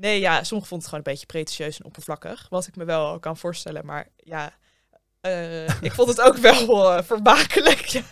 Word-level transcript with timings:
Nee, 0.00 0.20
ja, 0.20 0.44
sommigen 0.44 0.68
vonden 0.68 0.78
het 0.78 0.84
gewoon 0.84 1.04
een 1.04 1.12
beetje 1.12 1.26
pretentieus 1.26 1.78
en 1.78 1.84
oppervlakkig. 1.84 2.46
Wat 2.48 2.66
ik 2.66 2.76
me 2.76 2.84
wel 2.84 3.18
kan 3.18 3.36
voorstellen. 3.36 3.86
Maar 3.86 4.08
ja, 4.16 4.52
eh, 5.20 5.82
ik 5.82 5.92
vond 5.92 6.08
het 6.08 6.20
ook 6.20 6.36
wel 6.36 6.96
uh, 6.96 7.02
vermakelijk. 7.02 8.02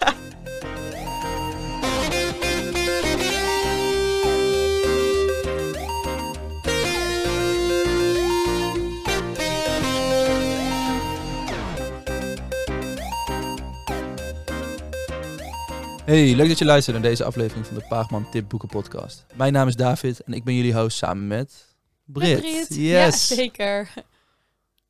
Hey, 16.04 16.34
leuk 16.34 16.48
dat 16.48 16.58
je 16.58 16.64
luistert 16.64 16.96
naar 16.96 17.10
deze 17.10 17.24
aflevering 17.24 17.66
van 17.66 17.76
de 17.76 17.84
Paagman 17.88 18.30
Tip 18.30 18.48
Boeken 18.48 18.68
Podcast. 18.68 19.26
Mijn 19.34 19.52
naam 19.52 19.68
is 19.68 19.76
David 19.76 20.22
en 20.22 20.32
ik 20.32 20.44
ben 20.44 20.54
jullie 20.54 20.74
host 20.74 20.96
samen 20.96 21.26
met 21.26 21.67
Brit. 22.12 22.40
Brit. 22.40 22.74
Yes. 22.74 23.28
Ja, 23.28 23.34
zeker. 23.34 23.92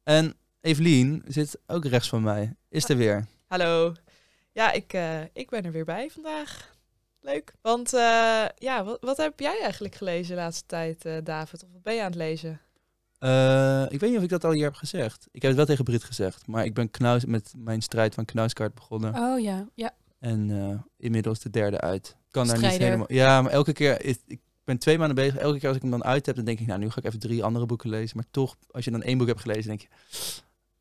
En 0.02 0.34
Evelien 0.60 1.22
zit 1.26 1.58
ook 1.66 1.84
rechts 1.84 2.08
van 2.08 2.22
mij. 2.22 2.54
Is 2.68 2.88
er 2.88 2.96
weer. 2.96 3.26
Hallo. 3.46 3.94
Ja, 4.52 4.72
ik, 4.72 4.92
uh, 4.92 5.20
ik 5.32 5.50
ben 5.50 5.64
er 5.64 5.72
weer 5.72 5.84
bij 5.84 6.10
vandaag. 6.10 6.74
Leuk. 7.20 7.52
Want 7.62 7.94
uh, 7.94 8.44
ja, 8.54 8.84
wat, 8.84 8.98
wat, 9.00 9.16
heb 9.16 9.40
jij 9.40 9.60
eigenlijk 9.62 9.94
gelezen 9.94 10.36
de 10.36 10.40
laatste 10.42 10.66
tijd, 10.66 11.04
uh, 11.04 11.16
David? 11.24 11.64
Of 11.64 11.68
wat 11.72 11.82
ben 11.82 11.94
je 11.94 12.00
aan 12.00 12.06
het 12.06 12.14
lezen? 12.14 12.60
ik 13.90 14.00
weet 14.00 14.10
niet 14.10 14.16
of 14.16 14.22
ik 14.22 14.28
dat 14.28 14.44
al 14.44 14.52
hier 14.52 14.64
heb 14.64 14.74
gezegd. 14.74 15.28
Ik 15.30 15.42
heb 15.42 15.50
het 15.50 15.56
wel 15.56 15.66
tegen 15.66 15.84
Brit 15.84 16.04
gezegd. 16.04 16.46
Maar 16.46 16.64
ik 16.64 16.74
ben 16.74 16.90
knuis, 16.90 17.24
met 17.24 17.52
mijn 17.56 17.82
strijd 17.82 18.14
van 18.14 18.24
Knuiskaart 18.24 18.74
begonnen. 18.74 19.14
Oh 19.14 19.40
ja, 19.40 19.68
ja. 19.74 19.94
En 20.18 20.48
uh, 20.48 20.80
inmiddels 20.96 21.40
de 21.40 21.50
derde 21.50 21.80
uit. 21.80 22.16
Kan 22.30 22.46
daar 22.46 22.58
niet 22.58 22.76
helemaal. 22.76 23.12
Ja, 23.12 23.42
maar 23.42 23.52
elke 23.52 23.72
keer. 23.72 24.04
Is, 24.04 24.16
ik 24.26 24.40
ben 24.68 24.78
twee 24.78 24.98
maanden 24.98 25.16
bezig. 25.16 25.36
Elke 25.36 25.58
keer 25.58 25.68
als 25.68 25.76
ik 25.76 25.82
hem 25.82 25.90
dan 25.90 26.04
uit 26.04 26.26
heb, 26.26 26.36
dan 26.36 26.44
denk 26.44 26.60
ik, 26.60 26.66
nou, 26.66 26.78
nu 26.78 26.90
ga 26.90 26.98
ik 26.98 27.04
even 27.04 27.18
drie 27.18 27.44
andere 27.44 27.66
boeken 27.66 27.90
lezen. 27.90 28.16
Maar 28.16 28.26
toch, 28.30 28.56
als 28.70 28.84
je 28.84 28.90
dan 28.90 29.02
één 29.02 29.18
boek 29.18 29.26
hebt 29.26 29.40
gelezen, 29.40 29.66
denk 29.66 29.80
je, 29.80 29.88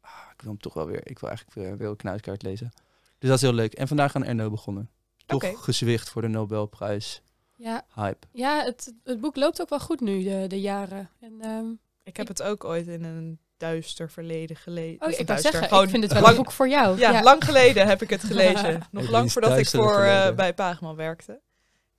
ah, 0.02 0.12
ik 0.34 0.42
wil 0.42 0.52
hem 0.52 0.62
toch 0.62 0.74
wel 0.74 0.86
weer. 0.86 1.02
Ik 1.04 1.20
wil 1.20 1.30
eigenlijk 1.30 1.60
weer, 1.60 1.78
weer 1.78 1.96
knuiskaart 1.96 2.42
lezen. 2.42 2.72
Dus 3.18 3.30
dat 3.30 3.38
is 3.38 3.44
heel 3.44 3.54
leuk. 3.54 3.74
En 3.74 3.88
vandaag 3.88 4.16
aan 4.16 4.24
Erno 4.24 4.50
begonnen. 4.50 4.90
Toch 5.26 5.44
okay. 5.44 5.54
gezwicht 5.54 6.10
voor 6.10 6.22
de 6.22 6.28
Nobelprijs. 6.28 7.22
Ja. 7.56 7.86
Hype. 7.96 8.28
Ja, 8.32 8.64
het, 8.64 8.94
het 9.04 9.20
boek 9.20 9.36
loopt 9.36 9.62
ook 9.62 9.70
wel 9.70 9.80
goed 9.80 10.00
nu, 10.00 10.24
de, 10.24 10.46
de 10.48 10.62
jaren. 10.62 11.10
En, 11.20 11.46
um, 11.50 11.80
ik 12.04 12.18
heb 12.18 12.30
ik... 12.30 12.38
het 12.38 12.48
ook 12.48 12.64
ooit 12.64 12.88
in 12.88 13.04
een 13.04 13.40
duister 13.58 14.12
verleden 14.12 14.56
gelezen. 14.56 15.02
Oh, 15.02 15.20
ik 15.20 15.28
duister. 15.28 15.52
zeggen, 15.52 15.70
Gewoon 15.70 15.84
ik 15.84 15.90
vind 15.90 16.04
het 16.04 16.14
wel 16.14 16.22
lang, 16.22 16.38
een 16.38 16.44
boek 16.44 16.52
voor 16.52 16.70
jou. 16.70 17.00
Ja, 17.00 17.12
ja, 17.12 17.24
lang 17.24 17.44
geleden 17.44 17.88
heb 17.88 18.02
ik 18.02 18.10
het 18.10 18.24
gelezen. 18.32 18.82
Nog 18.92 19.10
lang 19.10 19.32
voordat 19.32 19.58
ik 19.58 19.68
voor 19.68 20.00
uh, 20.00 20.32
bij 20.32 20.54
Paagman 20.54 20.96
werkte. 20.96 21.42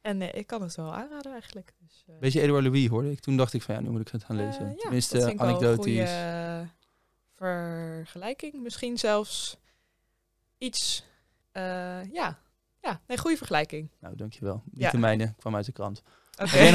En 0.00 0.20
uh, 0.20 0.28
ik 0.32 0.46
kan 0.46 0.62
het 0.62 0.74
wel 0.74 0.94
aanraden 0.94 1.32
eigenlijk. 1.32 1.74
Beetje 2.20 2.40
Edouard 2.40 2.64
Louis 2.64 2.88
hoorde 2.88 3.10
ik. 3.10 3.20
Toen 3.20 3.36
dacht 3.36 3.52
ik 3.52 3.62
van 3.62 3.74
ja, 3.74 3.80
nu 3.80 3.90
moet 3.90 4.00
ik 4.00 4.08
het 4.08 4.24
gaan 4.24 4.36
lezen. 4.36 4.68
Ja, 4.68 4.74
Tenminste, 4.74 5.34
anekdotisch. 5.36 6.10
vergelijking. 7.34 8.62
Misschien 8.62 8.98
zelfs 8.98 9.56
iets, 10.58 11.04
ja, 12.12 12.38
ja, 12.80 13.00
nee, 13.06 13.18
goede 13.18 13.36
vergelijking. 13.36 13.90
Nou, 14.00 14.16
dankjewel. 14.16 14.62
Niet 14.64 14.80
ja. 14.82 14.90
de 14.90 14.98
mijne, 14.98 15.34
kwam 15.38 15.56
uit 15.56 15.66
de 15.66 15.72
krant. 15.72 16.02
Oké. 16.42 16.42
Okay. 16.42 16.70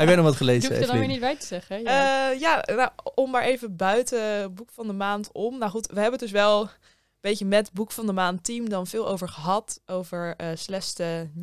Heb 0.00 0.06
jij 0.06 0.16
nog 0.16 0.24
wat 0.24 0.36
gelezen? 0.36 0.62
Je 0.62 0.68
hoeft 0.68 0.80
er 0.80 0.86
dan 0.86 0.98
weer 0.98 1.08
niet 1.08 1.20
bij 1.20 1.36
te 1.36 1.46
zeggen. 1.46 1.82
Ja, 1.82 2.30
uh, 2.30 2.40
ja 2.40 2.62
nou, 2.66 2.90
om 3.14 3.30
maar 3.30 3.42
even 3.42 3.76
buiten 3.76 4.54
boek 4.54 4.70
van 4.70 4.86
de 4.86 4.92
maand 4.92 5.32
om. 5.32 5.58
Nou 5.58 5.70
goed, 5.70 5.86
we 5.86 6.00
hebben 6.00 6.12
het 6.12 6.20
dus 6.20 6.30
wel 6.30 6.62
een 6.62 6.68
beetje 7.20 7.44
met 7.44 7.72
boek 7.72 7.92
van 7.92 8.06
de 8.06 8.12
maand 8.12 8.44
team 8.44 8.68
dan 8.68 8.86
veel 8.86 9.08
over 9.08 9.28
gehad. 9.28 9.80
Over 9.86 10.34
uh, 10.40 10.48
Celeste, 10.54 11.30
hm, 11.34 11.40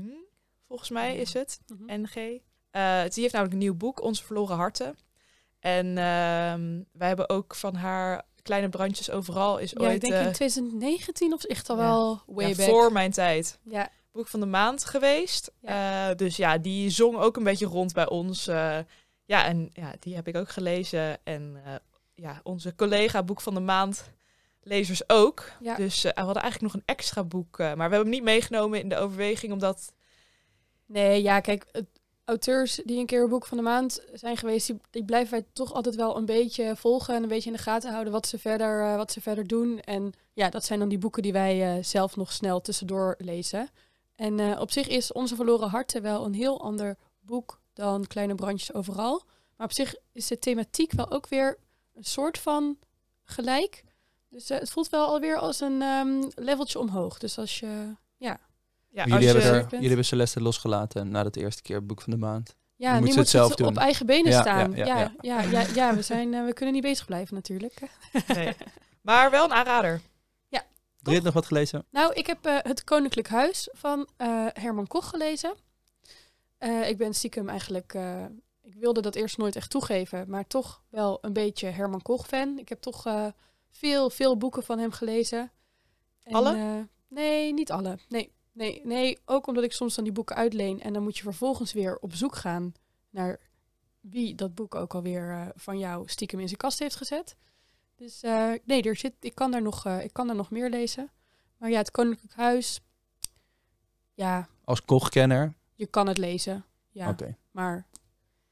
volgens 0.68 0.90
mij 0.90 1.18
is 1.18 1.34
het, 1.34 1.60
mm 1.68 1.78
-hmm. 1.78 2.02
NG. 2.02 2.42
Uh, 2.72 3.02
die 3.02 3.22
heeft 3.22 3.34
namelijk 3.34 3.54
een 3.54 3.60
nieuw 3.60 3.76
boek, 3.76 4.02
Onze 4.02 4.23
Verloren 4.23 4.56
Harten. 4.56 4.98
En 5.60 5.88
uh, 5.88 5.96
wij 6.92 7.08
hebben 7.08 7.30
ook 7.30 7.56
van 7.56 7.76
haar 7.76 8.26
Kleine 8.42 8.70
Brandjes 8.70 9.12
Overal 9.12 9.58
is 9.58 9.72
ja, 9.72 9.80
ooit... 9.80 10.04
ik 10.04 10.10
denk 10.10 10.26
in 10.26 10.32
2019 10.32 11.34
of 11.34 11.44
echt 11.44 11.70
al 11.70 11.78
ja. 11.78 11.82
wel 11.82 12.22
way 12.26 12.50
ja, 12.50 12.56
back. 12.56 12.70
Voor 12.70 12.92
mijn 12.92 13.11
tijd. 13.11 13.60
Ja 13.64 13.89
boek 14.17 14.28
van 14.28 14.39
de 14.39 14.45
maand 14.45 14.86
geweest. 14.86 15.52
Uh, 15.61 16.10
dus 16.16 16.36
ja, 16.36 16.58
die 16.58 16.89
zong 16.89 17.17
ook 17.17 17.38
een 17.38 17.44
beetje 17.44 17.66
rond 17.66 17.94
bij 17.94 18.10
ons. 18.10 18.45
Ja, 19.26 19.45
en 19.45 19.70
ja, 19.73 19.94
die 19.99 20.16
heb 20.16 20.28
ik 20.28 20.36
ook 20.36 20.49
gelezen. 20.49 21.26
En 21.26 21.61
ja, 22.16 22.39
onze 22.44 22.76
collega 22.76 23.23
boek 23.23 23.42
van 23.42 23.54
de 23.54 23.60
maand 23.60 24.11
lezers 24.61 25.10
ook. 25.10 25.52
Ja. 25.60 25.76
Dus 25.76 26.02
we 26.02 26.11
hadden 26.16 26.42
eigenlijk 26.42 26.73
nog 26.73 26.82
een 26.82 26.95
extra 26.95 27.23
boek. 27.23 27.58
maar 27.58 27.76
we 27.76 27.82
hebben 27.82 27.99
hem 27.99 28.10
niet 28.10 28.23
meegenomen 28.23 28.80
in 28.80 28.89
de 28.89 28.98
overweging, 28.98 29.52
omdat... 29.52 29.94
Nee, 30.86 31.22
ja, 31.22 31.39
kijk, 31.39 31.66
het, 31.72 31.97
auteurs 32.27 32.82
die 32.86 32.99
een 32.99 33.05
keer 33.05 33.23
een 33.23 33.30
boek 33.30 33.45
van 33.45 33.58
de 33.58 33.64
maand 33.64 34.02
zijn 34.14 34.38
geweest, 34.38 34.71
die, 34.89 35.05
blijven 35.05 35.32
wij 35.32 35.45
toch 35.54 35.73
altijd 35.73 35.95
wel 35.95 36.17
een 36.17 36.26
beetje 36.26 36.76
volgen 36.76 37.15
en 37.15 37.23
een 37.23 37.30
beetje 37.30 37.49
in 37.49 37.55
de 37.55 37.61
gaten 37.61 37.92
houden 37.92 38.14
wat 38.14 38.27
ze 38.27 38.39
verder, 38.39 38.98
wat 38.98 39.11
ze 39.11 39.21
verder 39.21 39.48
doen. 39.48 39.80
En 39.80 40.14
ja, 40.33 40.49
dat 40.49 40.66
zijn 40.66 40.80
dan 40.80 40.89
die 40.89 40.98
boeken 40.98 41.23
die 41.23 41.32
wij 41.32 41.83
zelf 41.83 42.16
nog 42.16 42.32
snel 42.32 42.61
tussendoor 42.61 43.16
lezen. 43.17 43.70
En 44.16 44.39
uh, 44.39 44.60
op 44.60 44.71
zich 44.71 44.87
is 44.87 45.11
Onze 45.11 45.36
Verloren 45.36 45.70
Harten 45.70 46.02
wel 46.02 46.26
een 46.26 46.33
heel 46.33 46.61
ander 46.61 46.98
boek 47.20 47.60
dan 47.73 48.08
Kleine 48.08 48.36
Brandjes 48.36 48.73
Overal. 48.73 49.23
Maar 49.58 49.67
op 49.67 49.73
zich 49.73 49.95
is 50.11 50.27
de 50.27 50.39
thematiek 50.39 50.92
wel 50.92 51.11
ook 51.11 51.27
weer 51.27 51.58
een 51.93 52.04
soort 52.04 52.37
van 52.37 52.77
gelijk. 53.23 53.83
Dus 54.30 54.49
het 54.49 54.70
voelt 54.70 54.89
wel 54.89 55.08
alweer 55.08 55.37
als 55.37 55.60
een 55.60 55.82
um, 55.82 56.27
leveltje 56.36 56.80
omhoog. 56.80 57.17
Dus 57.17 57.37
als 57.37 57.60
je, 57.60 57.95
ja. 58.89 59.03
ja 59.05 59.20
jullie, 59.20 59.33
als 59.33 59.43
hebben 59.43 59.61
er, 59.61 59.70
jullie 59.71 59.87
hebben 59.87 60.05
Celeste 60.05 60.42
losgelaten 60.42 61.09
na 61.09 61.23
de 61.23 61.39
eerste 61.39 61.61
keer 61.61 61.86
boek 61.86 62.02
van 62.02 62.14
de 62.14 62.20
maand. 62.20 62.55
Ja, 62.75 62.93
nu, 62.93 62.99
moet 62.99 63.14
ze 63.14 63.20
het 63.20 63.30
zelf 63.30 63.55
doen. 63.55 63.67
op 63.67 63.77
eigen 63.77 64.05
benen 64.05 64.31
ja, 64.31 64.42
staan. 64.42 64.71
Ja, 64.75 64.86
ja, 64.86 65.14
ja, 65.21 65.42
ja, 65.42 65.65
ja, 65.73 65.95
we, 65.95 66.02
zijn, 66.02 66.33
uh, 66.33 66.45
we 66.45 66.53
kunnen 66.53 66.73
niet 66.73 66.83
bezig 66.83 67.05
blijven 67.05 67.36
natuurlijk. 67.36 67.81
nee. 68.27 68.55
Maar 69.02 69.31
wel 69.31 69.43
een 69.43 69.53
aanrader. 69.53 70.02
Brit 71.08 71.23
nog 71.23 71.33
wat 71.33 71.45
gelezen? 71.45 71.86
Nou, 71.92 72.14
ik 72.14 72.27
heb 72.27 72.48
uh, 72.48 72.58
Het 72.61 72.83
Koninklijk 72.83 73.27
Huis 73.27 73.70
van 73.71 74.08
uh, 74.17 74.45
Herman 74.53 74.87
Koch 74.87 75.09
gelezen. 75.09 75.55
Uh, 76.59 76.89
ik 76.89 76.98
ben 76.98 77.14
stiekem 77.14 77.49
eigenlijk... 77.49 77.93
ik 78.61 78.75
wilde 78.75 79.02
dat 79.02 79.15
eerst 79.15 79.37
nooit 79.37 79.55
echt 79.55 79.69
toegeven, 79.69 80.30
maar 80.30 80.48
toch 80.48 80.81
wel 80.89 81.17
een 81.21 81.33
beetje 81.33 81.67
Herman 81.67 82.02
Koch 82.02 82.27
fan. 82.27 82.58
Ik 82.59 82.69
heb 82.69 82.81
toch 82.81 83.05
veel, 83.71 84.09
veel 84.09 84.37
boeken 84.37 84.64
van 84.64 84.80
hem 84.80 84.92
gelezen. 84.92 85.52
En, 86.23 86.33
alle? 86.33 86.87
nee, 87.08 87.54
niet 87.54 87.71
alle. 87.71 87.98
Nee, 88.08 88.33
nee, 88.58 88.82
nee, 88.84 89.18
ook 89.26 89.48
omdat 89.48 89.64
ik 89.64 89.72
soms 89.72 89.95
dan 89.95 90.04
die 90.04 90.14
boeken 90.14 90.36
uitleen 90.36 90.82
en 90.82 90.94
dan 90.94 91.04
moet 91.04 91.18
je 91.18 91.23
vervolgens 91.23 91.73
weer 91.73 91.98
op 91.98 92.14
zoek 92.14 92.36
gaan 92.36 92.73
naar 93.10 93.40
wie 94.00 94.36
dat 94.36 94.56
boek 94.56 94.76
ook 94.76 94.94
alweer 94.94 95.52
van 95.56 95.80
jou 95.80 96.08
stiekem 96.08 96.40
in 96.40 96.48
zijn 96.48 96.60
kast 96.60 96.80
heeft 96.80 96.96
gezet. 96.96 97.36
Dus 97.96 98.23
uh, 98.23 98.54
nee, 98.64 98.82
er 98.82 98.96
zit, 98.96 99.14
ik, 99.20 99.36
kan 99.36 99.52
daar 99.52 99.62
nog, 99.62 99.86
uh, 99.86 100.04
ik 100.04 100.14
kan 100.14 100.28
daar 100.28 100.36
nog 100.36 100.52
meer 100.52 100.70
lezen. 100.70 101.12
Maar 101.58 101.70
ja, 101.70 101.78
het 101.78 101.92
Koninklijk 101.92 102.34
Huis. 102.34 102.82
Ja. 104.14 104.48
Als 104.64 104.82
kochkenner? 104.82 105.54
Je 105.76 105.86
kan 105.86 106.08
het 106.08 106.17
lezen. 106.17 106.66
Ja. 106.90 107.10
Okay. 107.10 107.36
Maar 107.52 107.86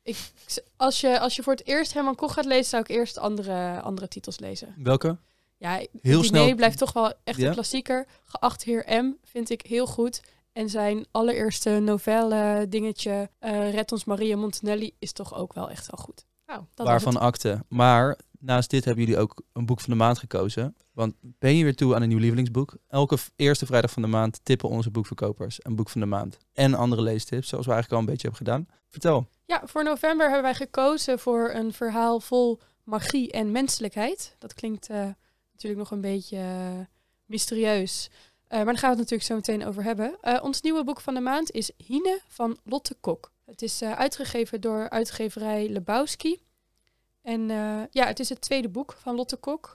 ik, 0.04 0.32
als, 0.76 1.02
je, 1.02 1.20
als 1.20 1.36
je 1.36 1.44
voor 1.44 1.54
het 1.54 1.66
eerst 1.66 1.94
Herman 1.94 2.16
Koch 2.16 2.34
gaat 2.34 2.46
lezen, 2.46 2.66
zou 2.66 2.82
ik 2.82 2.90
eerst 2.90 3.18
andere, 3.18 3.82
andere 3.82 4.08
titels 4.08 4.40
lezen. 4.40 4.76
Welke? 4.78 5.18
Ja, 5.58 5.86
heel 6.02 6.24
snel. 6.24 6.56
blijft 6.56 6.78
toch 6.78 6.94
wel 6.94 7.14
echt 7.24 7.40
ja? 7.40 7.48
een 7.48 7.54
klassieker. 7.54 8.08
Geacht 8.26 8.64
heer 8.64 8.86
M 8.88 9.14
vind 9.24 9.50
ik 9.50 9.62
heel 9.62 9.88
goed. 9.88 10.22
En 10.54 10.70
zijn 10.70 11.06
allereerste 11.12 11.70
novelle 11.70 12.66
dingetje, 12.70 13.30
uh, 13.40 13.74
Red 13.74 13.92
ons 13.92 14.06
Maria 14.06 14.36
Montanelli, 14.36 14.96
is 15.00 15.12
toch 15.12 15.36
ook 15.36 15.54
wel 15.54 15.70
echt 15.70 15.90
wel 15.92 16.06
goed. 16.06 16.26
Oh, 16.48 16.86
Waarvan 16.86 17.18
akte. 17.18 17.66
Maar 17.68 18.20
naast 18.40 18.70
dit 18.70 18.86
hebben 18.86 19.04
jullie 19.06 19.20
ook 19.20 19.42
een 19.54 19.66
boek 19.66 19.82
van 19.82 19.90
de 19.90 20.00
maand 20.00 20.20
gekozen. 20.20 20.76
Want 20.94 21.14
ben 21.22 21.56
je 21.56 21.64
weer 21.64 21.76
toe 21.76 21.96
aan 21.96 22.02
een 22.02 22.08
nieuw 22.08 22.18
lievelingsboek? 22.18 22.78
Elke 22.88 23.18
eerste 23.36 23.66
vrijdag 23.66 23.92
van 23.92 24.02
de 24.02 24.08
maand 24.08 24.40
tippen 24.44 24.70
onze 24.70 24.92
boekverkopers 24.92 25.60
een 25.62 25.76
boek 25.76 25.90
van 25.90 26.02
de 26.02 26.08
maand. 26.08 26.38
En 26.54 26.74
andere 26.74 27.02
leestips, 27.02 27.48
zoals 27.48 27.66
we 27.66 27.72
eigenlijk 27.72 27.92
al 27.92 28.08
een 28.08 28.14
beetje 28.14 28.28
hebben 28.28 28.48
gedaan. 28.48 28.68
Vertel. 28.90 29.28
Ja, 29.46 29.62
voor 29.66 29.84
november 29.84 30.26
hebben 30.26 30.44
wij 30.44 30.56
gekozen 30.56 31.20
voor 31.20 31.54
een 31.54 31.74
verhaal 31.74 32.20
vol 32.20 32.60
magie 32.84 33.32
en 33.32 33.52
menselijkheid. 33.52 34.36
Dat 34.40 34.54
klinkt 34.54 34.90
uh, 34.90 35.08
natuurlijk 35.56 35.82
nog 35.82 35.92
een 35.92 36.02
beetje 36.02 36.38
uh, 36.38 36.80
mysterieus. 37.26 38.10
Uh, 38.10 38.50
maar 38.50 38.66
daar 38.66 38.78
gaan 38.78 38.96
we 38.96 39.02
het 39.02 39.12
natuurlijk 39.12 39.24
zo 39.24 39.36
meteen 39.36 39.66
over 39.66 39.84
hebben. 39.84 40.42
ons 40.44 40.62
nieuwe 40.62 40.84
boek 40.84 41.02
van 41.02 41.14
de 41.14 41.20
maand 41.20 41.52
is 41.52 41.72
Hine 41.78 42.22
van 42.28 42.58
Lotte 42.64 42.96
Kok. 43.00 43.32
Het 43.46 43.62
is 43.62 43.82
uitgegeven 43.82 44.62
door 44.62 44.90
uitgeverij 44.90 45.70
Lebowski. 45.70 46.42
En 47.22 47.48
ja, 47.92 48.06
het 48.06 48.20
is 48.20 48.30
het 48.30 48.42
tweede 48.42 48.70
boek 48.70 48.96
van 48.98 49.16
Lotte 49.16 49.38
Kok. 49.38 49.74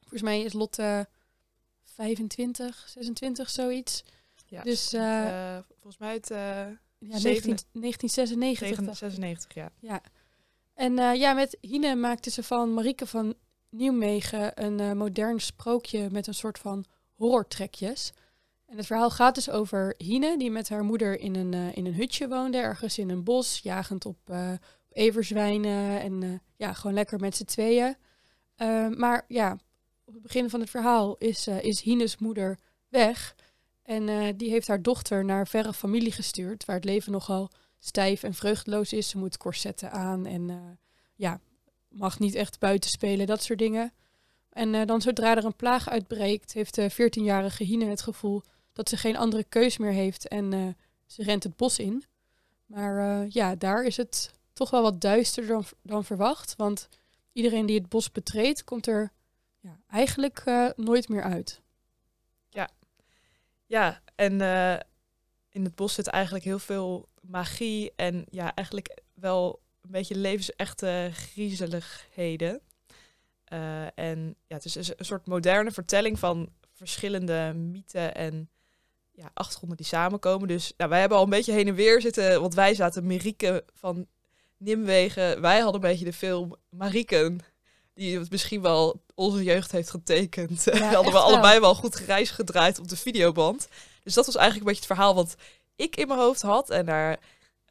Volgens 0.00 0.22
mij 0.22 0.42
is 0.42 0.52
Lotte 0.52 1.08
25, 1.84 2.84
26, 2.88 3.50
zoiets. 3.50 4.04
Ja, 4.46 4.62
dus 4.62 4.88
volgens 5.70 5.98
mij 5.98 6.12
het 6.14 6.28
ja, 6.28 6.74
19, 6.98 7.56
1996. 7.72 8.60
1996, 8.60 9.54
ja. 9.54 9.70
ja. 9.78 10.02
En 10.74 11.18
ja, 11.18 11.32
met 11.32 11.58
Hine 11.60 11.94
maakte 11.94 12.30
ze 12.30 12.42
van 12.42 12.74
Marieke 12.74 13.06
van 13.06 13.34
Nieuwmegen 13.72 14.64
een 14.64 14.96
modern 14.96 15.40
sprookje 15.40 16.08
met 16.10 16.26
een 16.26 16.34
soort 16.34 16.58
van 16.58 16.84
horrortrekjes. 17.14 18.12
En 18.66 18.76
het 18.76 18.86
verhaal 18.86 19.10
gaat 19.10 19.34
dus 19.34 19.50
over 19.50 19.94
Hine, 19.98 20.38
die 20.38 20.50
met 20.50 20.68
haar 20.68 20.84
moeder 20.84 21.18
in 21.18 21.34
een, 21.34 21.74
in 21.74 21.86
een 21.86 21.94
hutje 21.94 22.28
woonde, 22.28 22.58
ergens 22.58 22.98
in 22.98 23.10
een 23.10 23.24
bos, 23.24 23.58
jagend 23.58 24.06
op 24.06 24.18
everzwijnen 24.90 26.00
en 26.00 26.42
ja, 26.56 26.72
gewoon 26.72 26.94
lekker 26.94 27.20
met 27.20 27.36
z'n 27.36 27.44
tweeën. 27.44 27.96
maar 28.96 29.24
ja, 29.28 29.58
op 30.04 30.14
het 30.14 30.22
begin 30.22 30.50
van 30.50 30.60
het 30.60 30.70
verhaal 30.70 31.16
is, 31.18 31.46
is 31.46 31.80
Hines 31.80 32.18
moeder 32.18 32.58
weg. 32.88 33.34
En 33.82 34.36
die 34.36 34.50
heeft 34.50 34.68
haar 34.68 34.82
dochter 34.82 35.24
naar 35.24 35.46
verre 35.46 35.72
familie 35.72 36.12
gestuurd, 36.12 36.64
waar 36.64 36.76
het 36.76 36.84
leven 36.84 37.12
nogal 37.12 37.50
stijf 37.78 38.22
en 38.22 38.34
vreugdeloos 38.34 38.92
is. 38.92 39.08
Ze 39.08 39.18
moet 39.18 39.36
corsetten 39.36 39.90
aan 39.90 40.26
en 40.26 40.78
ja, 41.14 41.40
mag 41.92 42.18
niet 42.18 42.34
echt 42.34 42.58
buiten 42.58 42.90
spelen, 42.90 43.26
dat 43.26 43.42
soort 43.42 43.58
dingen. 43.58 43.92
En 44.48 44.74
uh, 44.74 44.86
dan 44.86 45.00
zodra 45.00 45.36
er 45.36 45.44
een 45.44 45.56
plaag 45.56 45.88
uitbreekt, 45.88 46.52
heeft 46.52 46.74
de 46.74 46.92
14-jarige 46.92 47.64
Hine 47.64 47.84
het 47.84 48.02
gevoel 48.02 48.42
dat 48.72 48.88
ze 48.88 48.96
geen 48.96 49.16
andere 49.16 49.44
keus 49.44 49.78
meer 49.78 49.92
heeft 49.92 50.28
en 50.28 50.52
uh, 50.52 50.68
ze 51.06 51.22
rent 51.22 51.42
het 51.42 51.56
bos 51.56 51.78
in. 51.78 52.04
Maar 52.66 53.22
uh, 53.22 53.30
ja, 53.30 53.54
daar 53.54 53.84
is 53.84 53.96
het 53.96 54.32
toch 54.52 54.70
wel 54.70 54.82
wat 54.82 55.00
duisterder 55.00 55.52
dan, 55.52 55.64
dan 55.82 56.04
verwacht, 56.04 56.56
want 56.56 56.88
iedereen 57.32 57.66
die 57.66 57.78
het 57.78 57.88
bos 57.88 58.12
betreedt, 58.12 58.64
komt 58.64 58.86
er 58.86 59.12
ja, 59.60 59.80
eigenlijk 59.88 60.44
nooit 60.76 61.08
meer 61.08 61.22
uit. 61.22 61.60
Ja, 62.48 62.68
ja 63.66 64.02
en 64.14 64.40
in 65.48 65.64
het 65.64 65.74
bos 65.74 65.94
zit 65.94 66.06
eigenlijk 66.06 66.44
heel 66.44 66.58
veel 66.58 67.08
magie 67.20 67.92
en 67.96 68.24
ja, 68.30 68.54
eigenlijk 68.54 69.00
wel 69.14 69.60
een 69.82 69.90
beetje 69.90 70.16
levensechte 70.16 71.10
griezeligheden. 71.12 72.60
Uh, 73.52 73.98
en 73.98 74.36
ja, 74.46 74.56
het 74.56 74.64
is 74.64 74.74
een 74.74 75.04
soort 75.04 75.26
moderne 75.26 75.70
vertelling 75.70 76.18
van 76.18 76.48
verschillende 76.72 77.52
mythen 77.54 78.14
en 78.14 78.50
ja, 79.12 79.30
achtergronden 79.34 79.76
die 79.76 79.86
samenkomen. 79.86 80.48
Dus 80.48 80.72
nou, 80.76 80.90
wij 80.90 81.00
hebben 81.00 81.18
al 81.18 81.24
een 81.24 81.30
beetje 81.30 81.52
heen 81.52 81.68
en 81.68 81.74
weer 81.74 82.00
zitten, 82.00 82.40
want 82.40 82.54
wij 82.54 82.74
zaten 82.74 83.06
Marieke 83.06 83.64
van 83.74 84.06
Nimwegen. 84.56 85.40
Wij 85.40 85.60
hadden 85.60 85.82
een 85.82 85.88
beetje 85.90 86.04
de 86.04 86.12
film 86.12 86.56
Marieken, 86.68 87.40
die 87.94 88.20
misschien 88.30 88.62
wel 88.62 89.02
onze 89.14 89.42
jeugd 89.42 89.72
heeft 89.72 89.90
getekend. 89.90 90.64
Ja, 90.64 90.92
hadden 90.94 91.12
we 91.12 91.18
allebei 91.18 91.60
wel. 91.60 91.74
goed 91.74 91.96
gereis 91.96 92.30
gedraaid 92.30 92.78
op 92.78 92.88
de 92.88 92.96
videoband. 92.96 93.68
Dus 94.02 94.14
dat 94.14 94.26
was 94.26 94.36
eigenlijk 94.36 94.66
een 94.66 94.72
beetje 94.72 94.88
het 94.88 94.98
verhaal 94.98 95.14
wat 95.14 95.34
ik 95.76 95.96
in 95.96 96.06
mijn 96.06 96.20
hoofd 96.20 96.42
had. 96.42 96.70
En 96.70 96.86
daar, 96.86 97.18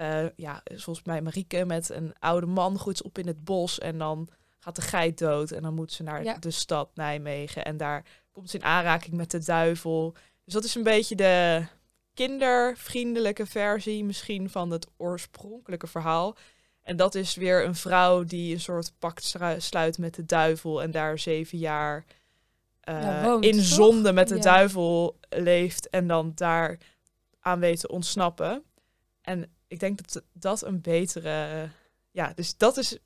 uh, 0.01 0.25
ja, 0.36 0.62
volgens 0.63 1.06
mij 1.06 1.21
Marieke 1.21 1.65
met 1.65 1.89
een 1.89 2.13
oude 2.19 2.45
man 2.45 2.80
groeit 2.80 3.03
op 3.03 3.18
in 3.18 3.27
het 3.27 3.44
bos 3.44 3.80
en 3.80 3.98
dan 3.98 4.30
gaat 4.59 4.75
de 4.75 4.81
geit 4.81 5.18
dood 5.18 5.51
en 5.51 5.62
dan 5.62 5.74
moet 5.74 5.92
ze 5.92 6.03
naar 6.03 6.39
de 6.39 6.51
stad 6.51 6.89
Nijmegen 6.95 7.65
en 7.65 7.77
daar 7.77 8.06
komt 8.31 8.50
ze 8.50 8.57
in 8.57 8.63
aanraking 8.63 9.15
met 9.15 9.31
de 9.31 9.44
duivel. 9.44 10.15
Dus 10.44 10.53
dat 10.53 10.63
is 10.63 10.75
een 10.75 10.83
beetje 10.83 11.15
de 11.15 11.65
kindervriendelijke 12.13 13.45
versie 13.45 14.03
misschien 14.03 14.50
van 14.50 14.71
het 14.71 14.88
oorspronkelijke 14.98 15.88
verhaal. 15.88 16.38
En 16.81 16.95
dat 16.95 17.15
is 17.15 17.36
weer 17.36 17.65
een 17.65 17.75
vrouw 17.75 18.24
die 18.24 18.53
een 18.53 18.59
soort 18.59 18.94
pact 19.00 19.36
sluit 19.57 19.98
met 19.98 20.15
de 20.15 20.25
duivel 20.25 20.81
en 20.81 20.92
daar 20.92 21.19
zeven 21.19 21.57
jaar 21.57 22.06
uh, 22.89 23.38
in 23.39 23.62
zonde 23.62 24.13
met 24.13 24.27
de 24.27 24.39
duivel 24.39 25.19
leeft 25.30 25.89
en 25.89 26.07
dan 26.07 26.31
daar 26.36 26.77
aan 27.39 27.59
weet 27.59 27.80
te 27.80 27.88
ontsnappen. 27.88 28.63
En 29.21 29.51
ik 29.72 29.80
denk 29.80 29.98
dat 29.98 30.24
dat 30.34 30.66
een 30.66 30.82
betere. 30.82 31.70
Ja, 32.12 32.34
dus 32.34 32.58
dat 32.58 32.78
is 32.78 32.98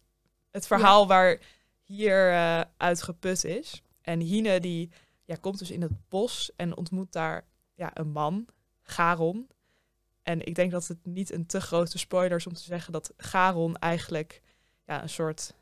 het 0.51 0.67
verhaal 0.67 1.07
waar 1.07 1.39
hier 1.83 2.31
uh, 2.31 2.61
uitgeput 2.77 3.43
is. 3.43 3.81
En 4.01 4.19
Hine 4.19 4.59
die 4.59 4.91
ja, 5.25 5.35
komt 5.35 5.59
dus 5.59 5.71
in 5.71 5.81
het 5.81 6.09
bos 6.09 6.51
en 6.55 6.77
ontmoet 6.77 7.11
daar 7.11 7.45
ja, 7.73 7.91
een 7.93 8.11
man, 8.11 8.47
Garon. 8.81 9.47
En 10.23 10.45
ik 10.45 10.55
denk 10.55 10.71
dat 10.71 10.87
het 10.87 11.05
niet 11.05 11.31
een 11.31 11.45
te 11.45 11.61
grote 11.61 11.97
spoiler 11.97 12.37
is 12.37 12.47
om 12.47 12.53
te 12.53 12.61
zeggen 12.61 12.93
dat 12.93 13.13
Garon 13.17 13.77
eigenlijk 13.77 14.41
ja, 14.85 15.01
een 15.01 15.09
soort 15.09 15.53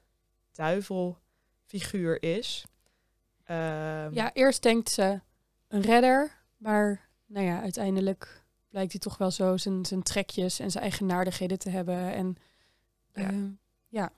duivelfiguur 0.52 2.24
is. 2.24 2.66
Um, 3.48 4.14
ja, 4.14 4.34
eerst 4.34 4.62
denkt 4.62 4.90
ze 4.90 5.22
een 5.68 5.82
redder, 5.82 6.44
maar 6.58 7.10
nou 7.26 7.46
ja, 7.46 7.62
uiteindelijk 7.62 8.43
blijkt 8.74 8.92
hij 8.92 9.02
toch 9.02 9.18
wel 9.18 9.32
zo 9.32 9.58
zijn, 9.58 9.86
zijn 9.86 10.04
trekjes 10.04 10.60
en 10.60 10.72
zijn 10.72 10.84
eigenaardigheden 10.84 11.60
te 11.60 11.70
hebben. 11.70 12.14
En 12.14 12.38
ja. 13.14 13.32
Uh, 13.32 13.44
ja 13.88 14.12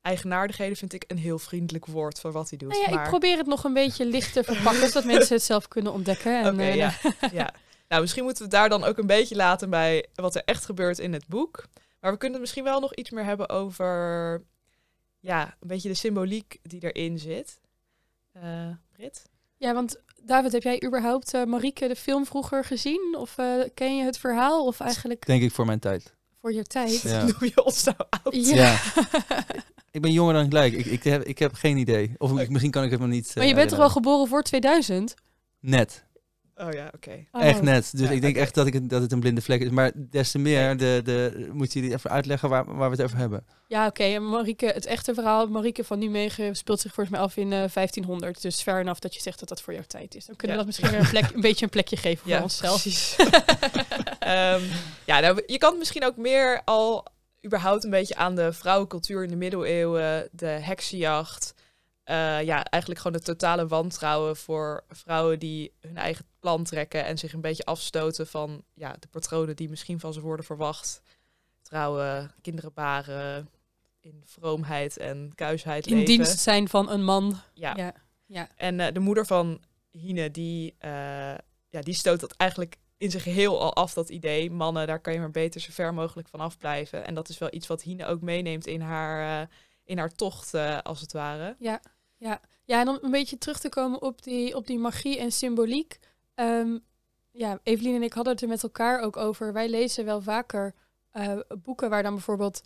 eigenaardigheden 0.00 0.76
vind 0.76 0.92
ik 0.92 1.04
een 1.06 1.18
heel 1.18 1.38
vriendelijk 1.38 1.86
woord 1.86 2.20
voor 2.20 2.32
wat 2.32 2.48
hij 2.48 2.58
doet. 2.58 2.68
Nou 2.68 2.82
ja, 2.82 2.90
maar... 2.90 3.04
Ik 3.04 3.08
probeer 3.08 3.36
het 3.36 3.46
nog 3.46 3.64
een 3.64 3.72
beetje 3.72 4.06
licht 4.06 4.32
te 4.32 4.44
verpakken, 4.44 4.86
zodat 4.88 5.04
mensen 5.04 5.34
het 5.34 5.44
zelf 5.44 5.68
kunnen 5.68 5.92
ontdekken. 5.92 6.46
Oké, 6.46 6.62
uh, 6.62 6.74
ja. 6.74 6.92
ja. 7.32 7.54
Nou, 7.88 8.00
misschien 8.00 8.24
moeten 8.24 8.42
we 8.42 8.48
het 8.48 8.58
daar 8.58 8.68
dan 8.68 8.84
ook 8.84 8.98
een 8.98 9.06
beetje 9.06 9.36
laten 9.36 9.70
bij 9.70 10.06
wat 10.14 10.34
er 10.34 10.42
echt 10.44 10.64
gebeurt 10.64 10.98
in 10.98 11.12
het 11.12 11.26
boek. 11.26 11.64
Maar 12.00 12.12
we 12.12 12.18
kunnen 12.18 12.32
het 12.32 12.40
misschien 12.40 12.64
wel 12.64 12.80
nog 12.80 12.94
iets 12.94 13.10
meer 13.10 13.24
hebben 13.24 13.48
over 13.48 14.42
ja, 15.20 15.56
een 15.60 15.68
beetje 15.68 15.88
de 15.88 15.94
symboliek 15.94 16.58
die 16.62 16.92
erin 16.92 17.18
zit. 17.18 17.60
Uh, 18.36 18.68
Brit? 18.92 19.22
Ja, 19.56 19.74
want 19.74 20.00
David, 20.26 20.52
heb 20.52 20.62
jij 20.62 20.82
überhaupt 20.86 21.34
uh, 21.34 21.44
Marieke 21.44 21.88
de 21.88 21.96
film 21.96 22.26
vroeger 22.26 22.64
gezien? 22.64 23.16
Of 23.18 23.34
ken 23.74 23.96
je 23.96 24.04
het 24.04 24.18
verhaal? 24.18 24.66
Of 24.66 24.80
eigenlijk... 24.80 25.26
Denk 25.26 25.42
ik 25.42 25.52
voor 25.52 25.66
mijn 25.66 25.78
tijd. 25.78 26.14
Voor 26.40 26.52
je 26.52 26.62
tijd? 26.62 27.00
Ja. 27.00 27.22
Noem 27.26 27.50
je 27.54 27.64
ons 27.64 27.84
nou 27.84 27.96
oud? 28.08 28.34
Ja. 28.46 28.80
Ik 29.92 30.00
ben 30.00 30.12
jonger 30.12 30.34
dan 30.34 30.44
gelijk. 30.44 30.72
Ik, 30.72 30.86
ik, 30.86 31.04
heb, 31.04 31.22
ik 31.22 31.38
heb 31.38 31.54
geen 31.54 31.76
idee. 31.76 32.14
Of 32.18 32.48
misschien 32.48 32.70
kan 32.70 32.84
ik 32.84 32.90
het 32.90 33.00
maar 33.00 33.08
niet. 33.08 33.32
maar 33.34 33.46
je 33.46 33.54
bent 33.54 33.68
toch 33.68 33.78
wel 33.78 33.90
geboren 33.90 34.28
voor 34.28 34.42
2000? 34.42 35.14
Net. 35.60 36.04
Oh 36.62 36.72
ja, 36.72 36.90
oké. 36.94 37.24
Echt 37.32 37.58
oh. 37.58 37.64
net. 37.64 37.90
Dus 37.96 38.10
ik 38.10 38.20
denk 38.20 38.36
echt 38.36 38.54
dat, 38.54 38.66
ik, 38.66 38.90
dat 38.90 39.02
het 39.02 39.12
een 39.12 39.20
blinde 39.20 39.42
vlek 39.42 39.60
is. 39.60 39.70
Maar 39.70 39.90
des 39.94 40.30
te 40.30 40.38
meer, 40.38 40.76
de, 40.76 41.00
de, 41.04 41.48
moet 41.52 41.72
je 41.72 41.80
die 41.80 41.92
even 41.92 42.10
uitleggen 42.10 42.48
waar, 42.48 42.76
waar 42.76 42.90
we 42.90 42.96
het 42.96 43.04
over 43.04 43.18
hebben. 43.18 43.46
Ja, 43.68 43.86
oké. 43.86 44.02
Okay. 44.02 44.18
Marieke, 44.18 44.66
het 44.66 44.86
echte 44.86 45.14
verhaal, 45.14 45.46
Marieke 45.46 45.84
van 45.84 45.98
Nijmegen 45.98 46.56
speelt 46.56 46.80
zich 46.80 46.94
volgens 46.94 47.16
mij 47.16 47.24
af 47.24 47.36
in 47.36 47.50
uh, 47.50 47.64
eh, 47.64 47.70
1500. 47.72 48.42
Dus 48.42 48.62
ver 48.62 48.88
af 48.88 48.98
dat 48.98 49.14
je 49.14 49.20
zegt 49.20 49.38
dat 49.38 49.48
dat 49.48 49.62
voor 49.62 49.72
jouw 49.72 49.82
tijd 49.86 50.14
is. 50.14 50.26
Dan 50.26 50.36
kunnen 50.36 50.56
we 50.56 50.62
dat 50.62 50.72
misschien 50.72 50.90
weer 50.90 51.00
een, 51.00 51.20
plek, 51.20 51.30
een 51.34 51.40
beetje 51.40 51.64
een 51.64 51.70
plekje 51.70 51.96
geven 51.96 52.30
voor 52.30 52.42
onszelf. 52.42 52.82
Precies. 52.82 53.16
um, 53.18 54.62
ja, 55.10 55.20
nou, 55.20 55.42
je 55.46 55.58
kan 55.58 55.78
misschien 55.78 56.04
ook 56.04 56.16
meer 56.16 56.62
al 56.64 57.06
überhaupt 57.46 57.84
een 57.84 57.90
beetje 57.90 58.16
aan 58.16 58.34
de 58.34 58.52
vrouwencultuur 58.52 59.22
in 59.22 59.30
de 59.30 59.36
middeleeuwen, 59.36 60.28
de 60.32 60.46
heksenjacht. 60.46 61.54
Uh, 62.04 62.42
ja, 62.42 62.64
eigenlijk 62.64 63.00
gewoon 63.02 63.18
de 63.18 63.24
totale 63.24 63.66
wantrouwen 63.66 64.36
voor 64.36 64.84
vrouwen 64.88 65.38
die 65.38 65.72
hun 65.80 65.96
eigen 65.96 66.24
plan 66.42 66.64
trekken 66.64 67.04
en 67.04 67.18
zich 67.18 67.32
een 67.32 67.40
beetje 67.40 67.64
afstoten 67.64 68.26
van 68.26 68.64
ja, 68.74 68.96
de 68.98 69.08
patronen 69.08 69.56
die 69.56 69.68
misschien 69.68 70.00
van 70.00 70.12
ze 70.12 70.20
worden 70.20 70.44
verwacht. 70.44 71.02
Trouwen, 71.62 72.34
kinderen 72.40 72.72
baren, 72.74 73.48
in 74.00 74.22
vroomheid 74.24 74.96
en 74.96 75.32
kuisheid 75.34 75.86
in 75.86 75.92
leven. 75.92 76.06
dienst 76.06 76.38
zijn 76.38 76.68
van 76.68 76.90
een 76.90 77.04
man. 77.04 77.40
Ja. 77.54 77.76
ja. 77.76 77.94
ja. 78.26 78.48
En 78.56 78.78
uh, 78.78 78.86
de 78.92 79.00
moeder 79.00 79.26
van 79.26 79.60
Hine, 79.90 80.30
die, 80.30 80.74
uh, 80.84 80.90
ja, 81.68 81.80
die 81.80 81.94
stoot 81.94 82.20
dat 82.20 82.32
eigenlijk 82.32 82.76
in 82.96 83.10
zijn 83.10 83.22
geheel 83.22 83.60
al 83.60 83.74
af, 83.74 83.92
dat 83.92 84.08
idee. 84.08 84.50
Mannen, 84.50 84.86
daar 84.86 85.00
kan 85.00 85.12
je 85.12 85.18
maar 85.18 85.30
beter 85.30 85.60
zo 85.60 85.72
ver 85.72 85.94
mogelijk 85.94 86.28
van 86.28 86.40
afblijven. 86.40 87.06
En 87.06 87.14
dat 87.14 87.28
is 87.28 87.38
wel 87.38 87.54
iets 87.54 87.66
wat 87.66 87.82
Hine 87.82 88.06
ook 88.06 88.20
meeneemt 88.20 88.66
in 88.66 88.80
haar, 88.80 89.40
uh, 89.40 89.46
in 89.84 89.98
haar 89.98 90.14
tocht, 90.14 90.54
als 90.82 91.00
het 91.00 91.12
ware. 91.12 91.56
Ja, 91.58 91.80
ja. 92.16 92.40
ja, 92.64 92.80
en 92.80 92.88
om 92.88 92.98
een 93.02 93.10
beetje 93.10 93.38
terug 93.38 93.60
te 93.60 93.68
komen 93.68 94.02
op 94.02 94.22
die, 94.22 94.56
op 94.56 94.66
die 94.66 94.78
magie 94.78 95.18
en 95.18 95.32
symboliek. 95.32 95.98
Um, 96.34 96.84
ja, 97.30 97.58
Evelien 97.62 97.94
en 97.94 98.02
ik 98.02 98.12
hadden 98.12 98.32
het 98.32 98.42
er 98.42 98.48
met 98.48 98.62
elkaar 98.62 99.00
ook 99.00 99.16
over. 99.16 99.52
Wij 99.52 99.68
lezen 99.68 100.04
wel 100.04 100.20
vaker 100.20 100.74
uh, 101.12 101.38
boeken 101.62 101.90
waar 101.90 102.02
dan 102.02 102.14
bijvoorbeeld 102.14 102.62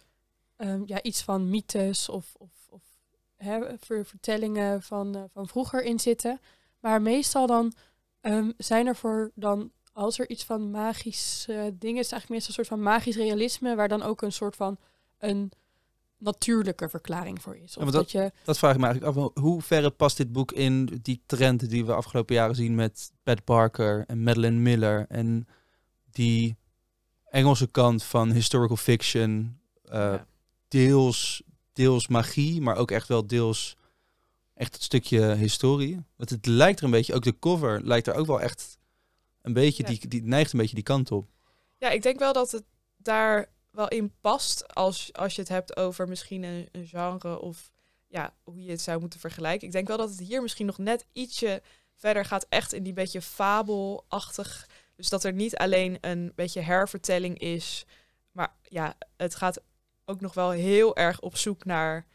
um, 0.57 0.83
ja, 0.87 1.03
iets 1.03 1.23
van 1.23 1.51
mythes 1.51 2.09
of, 2.09 2.35
of, 2.39 2.51
of 2.71 2.83
hè, 3.37 3.79
vertellingen 4.05 4.83
van, 4.83 5.29
van 5.33 5.49
vroeger 5.49 5.83
in 5.83 6.01
zitten. 6.01 6.41
Maar 6.81 7.03
meestal 7.03 7.47
dan 7.47 7.73
um, 8.21 8.53
zijn 8.57 8.87
er 8.87 8.97
voor 8.97 9.31
dan 9.35 9.73
als 9.93 10.19
er 10.19 10.29
iets 10.29 10.45
van 10.45 10.71
magisch 10.71 11.45
dingen 11.73 12.01
is, 12.01 12.13
eigenlijk 12.13 12.29
meestal 12.29 12.49
een 12.49 12.55
soort 12.55 12.67
van 12.69 12.83
magisch 12.83 13.17
realisme, 13.17 13.75
waar 13.75 13.89
dan 13.89 14.03
ook 14.03 14.23
een 14.23 14.33
soort 14.33 14.57
van 14.57 14.79
een 15.19 15.53
natuurlijke 16.19 16.89
verklaring 16.89 17.43
voor 17.43 17.57
is. 17.57 17.77
Of 17.77 17.85
dat, 17.85 17.93
dat, 17.93 18.11
je... 18.11 18.33
dat 18.45 18.59
vraag 18.59 18.75
ik 18.75 18.81
me 18.81 18.87
eigenlijk 18.87 19.17
af. 19.17 19.31
Hoe 19.35 19.63
verre 19.63 19.91
past 19.91 20.17
dit 20.17 20.33
boek 20.33 20.53
in 20.53 20.99
die 21.03 21.23
trend 21.27 21.71
die 21.71 21.85
we 21.85 21.93
afgelopen 21.93 22.35
jaren 22.35 22.55
zien 22.55 22.75
met 22.75 23.13
Pat 23.23 23.45
Barker 23.45 24.05
en 24.07 24.23
Madeline 24.23 24.59
Miller 24.61 25.07
en 25.09 25.49
die 26.11 26.57
Engelse 27.25 27.67
kant 27.67 28.03
van 28.03 28.33
historical 28.33 28.77
fiction, 28.77 29.61
uh, 29.93 30.15
deels, 30.69 31.43
deels 31.73 32.09
magie, 32.09 32.61
maar 32.61 32.77
ook 32.77 32.91
echt 32.91 33.09
wel 33.09 33.27
deels 33.27 33.77
echt 34.55 34.75
het 34.75 34.83
stukje 34.83 35.35
historie. 35.35 36.05
Want 36.17 36.31
het 36.31 36.47
lijkt 36.47 36.79
er 36.79 36.85
een 36.85 36.91
beetje, 36.91 37.15
ook 37.15 37.23
de 37.23 37.39
cover 37.39 37.81
lijkt 37.85 38.07
er 38.07 38.15
ook 38.15 38.27
wel 38.27 38.41
echt 38.41 38.79
een 39.43 39.53
beetje, 39.53 39.85
die, 39.85 40.09
die 40.09 40.23
neigt 40.23 40.53
een 40.53 40.59
beetje 40.59 40.75
die 40.75 40.85
kant 40.85 41.13
op. 41.13 41.29
Ja, 41.79 41.91
ik 41.91 42.03
denk 42.03 42.19
wel 42.19 42.33
dat 42.33 42.51
het 42.51 42.65
daar 42.97 43.49
wel 43.77 43.89
in 43.89 44.15
past 44.21 44.75
als, 44.75 45.13
als 45.13 45.35
je 45.35 45.41
het 45.41 45.51
hebt 45.51 45.77
over 45.77 46.09
misschien 46.09 46.43
een, 46.43 46.69
een 46.73 46.87
genre 46.87 47.41
of 47.41 47.71
ja, 48.07 48.35
hoe 48.45 48.63
je 48.63 48.71
het 48.71 48.81
zou 48.81 49.01
moeten 49.01 49.21
vergelijken. 49.21 49.67
Ik 49.67 49.73
denk 49.73 49.89
wel 49.89 49.97
dat 49.97 50.11
het 50.11 50.19
hier 50.19 50.43
misschien 50.43 50.67
nog 50.67 50.79
net 50.79 51.07
ietsje 51.13 51.63
verder 51.95 52.25
gaat, 52.25 52.47
echt 52.49 52.73
in 52.73 52.83
die 52.83 52.93
beetje 52.93 53.23
fabelachtig. 53.23 54.69
Dus 54.97 55.09
dat 55.09 55.25
er 55.25 55.33
niet 55.33 55.57
alleen 55.57 55.99
een 56.01 56.33
beetje 56.35 56.61
hervertelling 56.61 57.39
is, 57.39 57.85
maar 58.33 58.57
ja, 58.63 58.97
het 59.17 59.35
gaat 59.35 59.63
ook 60.05 60.21
nog 60.21 60.35
wel 60.35 60.51
heel 60.51 60.97
erg 60.97 61.21
op 61.21 61.37
zoek 61.37 61.65
naar 61.65 62.07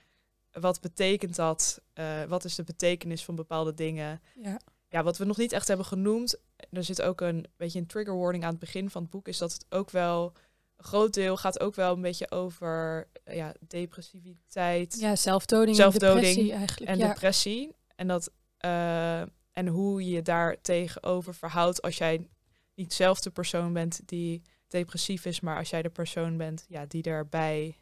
wat 0.52 0.82
betekent 0.82 1.36
dat? 1.36 1.82
Uh, 1.94 2.24
wat 2.24 2.44
is 2.44 2.56
de 2.56 2.64
betekenis 2.64 3.24
van 3.24 3.36
bepaalde 3.36 3.74
dingen? 3.74 4.22
Ja. 4.36 4.60
ja, 4.88 5.04
wat 5.04 5.18
we 5.18 5.26
nog 5.26 5.38
niet 5.38 5.52
echt 5.52 5.68
hebben 5.68 5.86
genoemd, 5.86 6.40
er 6.72 6.84
zit 6.84 7.02
ook 7.02 7.22
een 7.22 7.46
beetje 7.58 7.80
een 7.80 7.88
trigger 7.88 8.18
warning 8.18 8.44
aan 8.44 8.50
het 8.50 8.60
begin 8.60 8.90
van 8.90 9.02
het 9.02 9.12
boek, 9.12 9.28
is 9.28 9.38
dat 9.38 9.54
het 9.54 9.66
ook 9.70 9.90
wel 9.90 10.34
een 10.82 10.88
groot 10.88 11.14
deel 11.14 11.38
gaat 11.38 11.60
ook 11.60 11.76
wel 11.76 11.94
een 11.94 12.02
beetje 12.02 12.32
over 12.32 13.08
ja, 13.26 13.54
depressiviteit. 13.68 15.00
Ja, 15.00 15.16
zelfdoding, 15.16 15.76
zelfdoding 15.76 16.18
en 16.18 16.22
depressie 16.24 16.54
eigenlijk. 16.54 16.92
En 16.92 16.98
depressie. 16.98 17.76
En, 17.96 18.08
dat, 18.08 18.32
uh, 18.66 19.20
en 19.52 19.68
hoe 19.68 20.10
je 20.10 20.22
daar 20.22 20.62
tegenover 20.62 21.36
verhoudt 21.36 21.82
als 21.82 21.98
jij 21.98 22.28
niet 22.76 22.94
zelf 22.94 23.20
de 23.20 23.30
persoon 23.30 23.74
bent 23.74 24.02
die 24.06 24.42
depressief 24.68 25.26
is, 25.26 25.40
maar 25.40 25.58
als 25.58 25.70
jij 25.70 25.82
de 25.82 25.90
persoon 25.90 26.38
bent 26.38 26.66
ja, 26.68 26.86
die 26.86 27.02
daarbij 27.02 27.78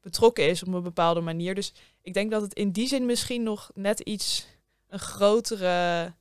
betrokken 0.00 0.48
is 0.48 0.62
op 0.62 0.74
een 0.74 0.82
bepaalde 0.82 1.20
manier. 1.20 1.54
Dus 1.54 1.72
ik 2.02 2.14
denk 2.14 2.30
dat 2.30 2.42
het 2.42 2.54
in 2.54 2.70
die 2.70 2.88
zin 2.88 3.06
misschien 3.06 3.42
nog 3.42 3.70
net 3.74 4.00
iets 4.00 4.46
een 4.88 4.98
grotere. 4.98 6.14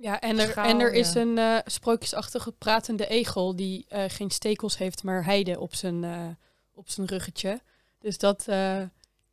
Ja, 0.00 0.20
en 0.20 0.38
er, 0.38 0.56
en 0.56 0.80
er 0.80 0.92
is 0.92 1.14
een 1.14 1.36
uh, 1.36 1.58
sprookjesachtige 1.64 2.52
pratende 2.52 3.06
egel 3.06 3.56
die 3.56 3.86
uh, 3.88 4.04
geen 4.08 4.30
stekels 4.30 4.78
heeft, 4.78 5.02
maar 5.02 5.24
heide 5.24 5.58
op 5.58 5.74
zijn, 5.74 6.02
uh, 6.02 6.28
op 6.74 6.88
zijn 6.88 7.06
ruggetje. 7.06 7.60
Dus 7.98 8.18
dat, 8.18 8.44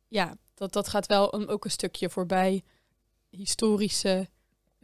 ja, 0.08 0.36
dat, 0.54 0.72
dat 0.72 0.88
gaat 0.88 1.06
wel 1.06 1.34
een, 1.34 1.48
ook 1.48 1.64
een 1.64 1.70
stukje 1.70 2.10
voorbij 2.10 2.64
historische 3.30 4.28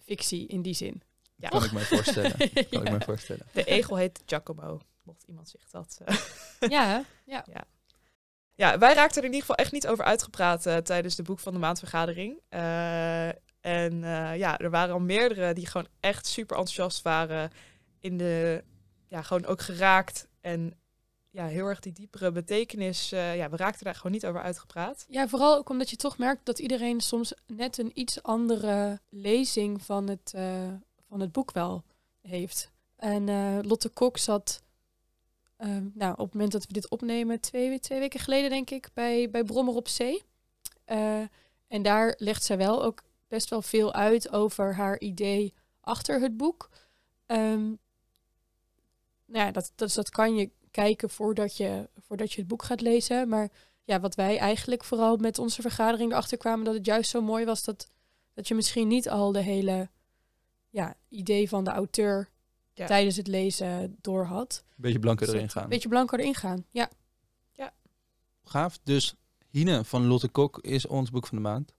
fictie 0.04 0.46
in 0.46 0.62
die 0.62 0.74
zin. 0.74 1.02
Ja. 1.36 1.48
Kan 1.48 1.64
ik 1.64 1.72
me 1.72 1.80
voorstellen. 1.80 2.36
Kan 2.70 2.86
ik 2.86 2.90
me 2.90 3.00
voorstellen. 3.00 3.46
De 3.52 3.64
egel 3.64 3.96
heet 3.96 4.22
Giacomo, 4.26 4.80
mocht 5.02 5.22
iemand 5.26 5.48
zich 5.48 5.70
dat... 5.70 6.00
ja, 6.68 7.04
ja. 7.24 7.44
ja. 7.52 7.64
Ja, 8.56 8.78
wij 8.78 8.94
raakten 8.94 9.16
er 9.16 9.28
in 9.28 9.34
ieder 9.34 9.46
geval 9.46 9.56
echt 9.56 9.72
niet 9.72 9.86
over 9.86 10.04
uitgepraat 10.04 10.66
uh, 10.66 10.76
tijdens 10.76 11.16
de 11.16 11.22
Boek 11.22 11.38
van 11.38 11.52
de 11.52 11.58
Maandvergadering. 11.58 12.40
Uh, 12.50 13.28
en 13.64 13.94
uh, 13.94 14.36
ja, 14.36 14.58
er 14.58 14.70
waren 14.70 14.94
al 14.94 15.00
meerdere 15.00 15.52
die 15.52 15.66
gewoon 15.66 15.86
echt 16.00 16.26
super 16.26 16.56
enthousiast 16.56 17.02
waren. 17.02 17.50
In 18.00 18.16
de, 18.18 18.64
ja, 19.08 19.22
gewoon 19.22 19.46
ook 19.46 19.60
geraakt. 19.60 20.28
En 20.40 20.74
ja, 21.30 21.46
heel 21.46 21.66
erg 21.66 21.80
die 21.80 21.92
diepere 21.92 22.32
betekenis. 22.32 23.08
ja, 23.08 23.50
we 23.50 23.56
raakten 23.56 23.84
daar 23.84 23.94
gewoon 23.94 24.12
niet 24.12 24.26
over 24.26 24.40
uitgepraat. 24.40 25.04
Ja, 25.08 25.28
vooral 25.28 25.56
ook 25.56 25.68
omdat 25.68 25.90
je 25.90 25.96
toch 25.96 26.18
merkt 26.18 26.44
dat 26.46 26.58
iedereen 26.58 27.00
soms 27.00 27.34
net 27.46 27.78
een 27.78 27.90
iets 27.94 28.22
andere 28.22 29.00
lezing 29.08 29.82
van 29.82 30.08
het, 30.08 30.34
van 31.08 31.20
het 31.20 31.32
boek 31.32 31.52
wel 31.52 31.84
heeft. 32.20 32.70
En 32.96 33.26
Lotte 33.66 33.88
Kok 33.88 34.18
zat 34.18 34.62
Ehm, 35.56 35.88
nou, 35.94 36.12
op 36.12 36.24
het 36.24 36.32
moment 36.32 36.52
dat 36.52 36.66
we 36.66 36.72
dit 36.72 36.88
opnemen, 36.88 37.40
twee, 37.40 37.80
twee 37.80 37.98
weken 37.98 38.20
geleden 38.20 38.50
denk 38.50 38.70
ik, 38.70 38.88
bij, 38.94 39.30
bij 39.30 39.44
Brommer 39.44 39.74
op 39.74 39.88
Zee. 39.88 40.22
En 41.66 41.82
daar 41.82 42.14
legt 42.18 42.44
zij 42.44 42.56
wel 42.56 42.84
ook 42.84 43.02
best 43.34 43.50
wel 43.50 43.62
veel 43.62 43.92
uit 43.92 44.32
over 44.32 44.74
haar 44.74 45.00
idee 45.00 45.54
achter 45.80 46.20
het 46.20 46.36
boek. 46.36 46.70
Um, 47.26 47.78
nou 49.26 49.46
ja, 49.46 49.50
dat, 49.50 49.72
dat, 49.74 49.94
dat 49.94 50.10
kan 50.10 50.34
je 50.36 50.50
kijken 50.70 51.10
voordat 51.10 51.56
je, 51.56 51.88
voordat 52.00 52.32
je 52.32 52.38
het 52.38 52.48
boek 52.48 52.62
gaat 52.62 52.80
lezen. 52.80 53.28
Maar 53.28 53.50
ja, 53.84 54.00
wat 54.00 54.14
wij 54.14 54.38
eigenlijk 54.38 54.84
vooral 54.84 55.16
met 55.16 55.38
onze 55.38 55.62
vergadering 55.62 56.12
erachter 56.12 56.38
kwamen, 56.38 56.64
dat 56.64 56.74
het 56.74 56.86
juist 56.86 57.10
zo 57.10 57.22
mooi 57.22 57.44
was 57.44 57.64
dat, 57.64 57.88
dat 58.34 58.48
je 58.48 58.54
misschien 58.54 58.88
niet 58.88 59.08
al 59.08 59.32
de 59.32 59.40
hele 59.40 59.88
ja, 60.70 60.94
idee 61.08 61.48
van 61.48 61.64
de 61.64 61.70
auteur 61.70 62.30
tijdens 62.74 63.16
het 63.16 63.26
lezen 63.26 63.96
door 64.00 64.24
had. 64.24 64.64
Beetje 64.76 64.98
blanker 64.98 65.28
erin 65.28 65.50
gaan. 65.50 65.68
Beetje 65.68 65.88
blanker 65.88 66.20
erin 66.20 66.34
gaan, 66.34 66.64
ja. 66.70 66.90
ja. 67.52 67.72
Gaaf. 68.44 68.78
Dus 68.82 69.14
Hine 69.50 69.84
van 69.84 70.06
Lotte 70.06 70.28
Kok 70.28 70.58
is 70.58 70.86
ons 70.86 71.10
boek 71.10 71.26
van 71.26 71.36
de 71.36 71.42
maand. 71.42 71.72